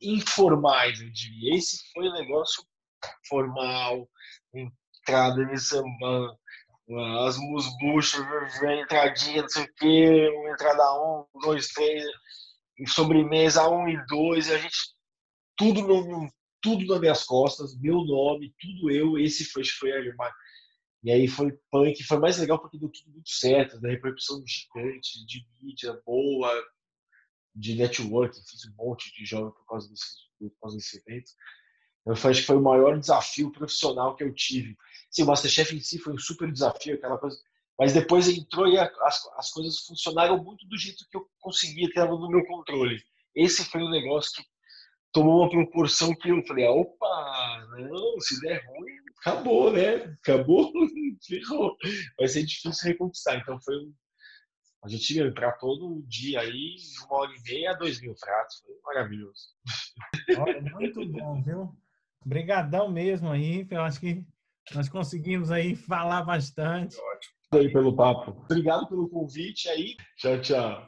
informais, 0.01 1.01
eu 1.01 1.11
diria. 1.13 1.57
Esse 1.57 1.79
foi 1.93 2.09
um 2.09 2.15
negócio 2.15 2.65
formal, 3.29 4.09
entrada, 4.55 5.43
eles 5.43 5.69
sambando, 5.69 6.37
as 7.27 7.37
musbuchas, 7.39 8.21
entradinha, 8.81 9.43
não 9.43 9.49
sei 9.49 9.65
o 9.65 9.75
quê, 9.75 10.29
uma 10.39 10.51
entrada 10.51 10.83
um, 10.95 11.27
dois, 11.41 11.69
três, 11.69 12.05
sobremesa 12.87 13.69
um 13.69 13.89
e 13.89 14.05
dois, 14.07 14.49
e 14.49 14.53
a 14.53 14.59
gente, 14.59 14.77
tudo, 15.57 15.83
no, 15.83 16.29
tudo 16.61 16.87
nas 16.87 17.01
minhas 17.01 17.25
costas, 17.25 17.79
meu 17.79 18.05
nome, 18.05 18.55
tudo 18.59 18.91
eu, 18.91 19.19
esse 19.19 19.45
foi, 19.45 19.65
foi 19.65 19.93
a 19.93 20.01
e 21.05 21.11
aí 21.11 21.29
foi 21.29 21.53
punk, 21.71 22.03
foi 22.03 22.19
mais 22.19 22.39
legal 22.39 22.59
porque 22.59 22.79
deu 22.79 22.89
tudo 22.89 23.13
muito 23.13 23.29
certo, 23.29 23.79
da 23.79 23.91
repercussão 23.91 24.43
gigante, 24.47 25.25
de 25.27 25.47
mídia 25.61 26.01
boa, 26.07 26.51
de 27.55 27.77
network, 27.77 28.35
fiz 28.35 28.65
um 28.67 28.75
monte 28.75 29.13
de 29.15 29.27
jogos 29.27 29.55
por 29.55 29.67
causa 29.67 29.89
desse, 29.91 30.07
por 30.39 30.51
causa 30.63 30.77
desse 30.79 30.97
evento. 31.07 31.31
Eu 32.07 32.13
acho 32.13 32.41
que 32.41 32.47
foi 32.47 32.57
o 32.57 32.63
maior 32.63 32.99
desafio 32.99 33.53
profissional 33.53 34.17
que 34.17 34.25
eu 34.25 34.35
tive. 34.35 34.77
Sim, 35.11 35.25
o 35.25 35.27
Masterchef 35.27 35.77
em 35.77 35.81
si 35.81 35.99
foi 35.99 36.15
um 36.15 36.19
super 36.19 36.51
desafio, 36.51 36.95
aquela 36.95 37.19
coisa. 37.19 37.39
Mas 37.79 37.93
depois 37.93 38.29
entrou 38.29 38.69
e 38.69 38.79
as, 38.79 39.27
as 39.37 39.51
coisas 39.51 39.81
funcionaram 39.81 40.43
muito 40.43 40.67
do 40.69 40.79
jeito 40.79 41.05
que 41.11 41.17
eu 41.17 41.27
conseguia, 41.41 41.87
que 41.87 41.99
estava 41.99 42.13
no 42.13 42.29
meu 42.29 42.45
controle. 42.47 43.03
Esse 43.35 43.65
foi 43.65 43.83
um 43.83 43.91
negócio 43.91 44.33
que 44.33 44.49
tomou 45.13 45.41
uma 45.41 45.51
proporção 45.51 46.15
que 46.15 46.29
eu 46.29 46.45
falei, 46.47 46.67
opa, 46.67 47.67
não, 47.79 48.21
se 48.21 48.41
der 48.41 48.65
ruim, 48.67 48.93
acabou, 49.19 49.73
né? 49.73 50.17
Acabou, 50.23 50.73
ferrou. 51.27 51.77
Vai 52.19 52.29
ser 52.29 52.45
difícil 52.45 52.89
reconquistar. 52.89 53.39
Então 53.39 53.59
foi 53.61 53.77
um. 53.77 53.93
A 54.85 54.89
gente 54.89 55.17
ia 55.17 55.33
para 55.33 55.51
todo 55.53 56.05
dia 56.07 56.41
aí, 56.41 56.77
uma 57.07 57.21
hora 57.21 57.33
e 57.35 57.43
meia, 57.43 57.73
dois 57.75 58.01
mil 58.01 58.15
pratos. 58.21 58.61
Foi 58.61 58.75
maravilhoso. 58.85 59.49
Olha, 60.39 60.61
muito 60.61 61.07
bom, 61.07 61.43
viu? 61.43 61.75
Obrigadão 62.25 62.91
mesmo 62.91 63.31
aí. 63.31 63.67
Eu 63.71 63.81
acho 63.81 63.99
que 63.99 64.27
nós 64.75 64.89
conseguimos 64.89 65.51
aí 65.51 65.75
falar 65.75 66.23
bastante. 66.23 66.97
Ótimo. 66.99 67.34
Aí 67.57 67.73
pelo 67.73 67.95
papo. 67.95 68.37
Obrigado 68.45 68.87
pelo 68.89 69.09
convite 69.09 69.69
aí. 69.69 69.97
Tchau, 70.17 70.41
tchau. 70.41 70.87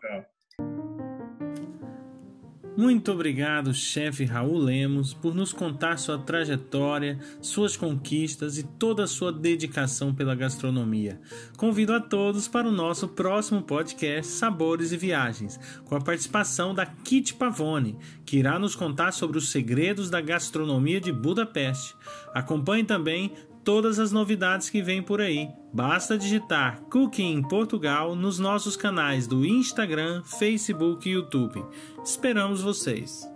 Muito 2.77 3.11
obrigado, 3.11 3.73
chefe 3.73 4.27
Raul 4.27 4.59
Lemos, 4.59 5.15
por 5.15 5.35
nos 5.35 5.51
contar 5.51 5.97
sua 5.97 6.19
trajetória, 6.19 7.19
suas 7.41 7.75
conquistas 7.75 8.59
e 8.59 8.65
toda 8.65 9.05
a 9.05 9.07
sua 9.07 9.33
dedicação 9.33 10.15
pela 10.15 10.35
gastronomia. 10.35 11.19
Convido 11.57 11.95
a 11.95 12.01
todos 12.01 12.47
para 12.47 12.69
o 12.69 12.73
nosso 12.73 13.09
próximo 13.09 13.63
podcast 13.63 14.31
Sabores 14.31 14.93
e 14.93 14.97
Viagens, 14.99 15.59
com 15.87 15.97
a 15.97 16.01
participação 16.03 16.75
da 16.75 16.85
Kit 16.85 17.33
Pavone, 17.33 17.97
que 18.27 18.37
irá 18.37 18.59
nos 18.59 18.77
contar 18.77 19.13
sobre 19.13 19.39
os 19.39 19.49
segredos 19.49 20.11
da 20.11 20.21
gastronomia 20.21 21.01
de 21.01 21.11
Budapeste. 21.11 21.97
Acompanhe 22.35 22.85
também 22.85 23.33
todas 23.67 23.99
as 23.99 24.13
novidades 24.13 24.71
que 24.71 24.81
vêm 24.81 25.03
por 25.03 25.21
aí. 25.21 25.49
Basta 25.73 26.17
digitar 26.17 26.81
Cooking 26.83 27.43
Portugal 27.43 28.15
nos 28.15 28.39
nossos 28.39 28.77
canais 28.77 29.27
do 29.27 29.45
Instagram, 29.45 30.23
Facebook 30.23 31.07
e 31.09 31.13
YouTube. 31.13 31.63
Esperamos 32.05 32.63
vocês! 32.63 33.36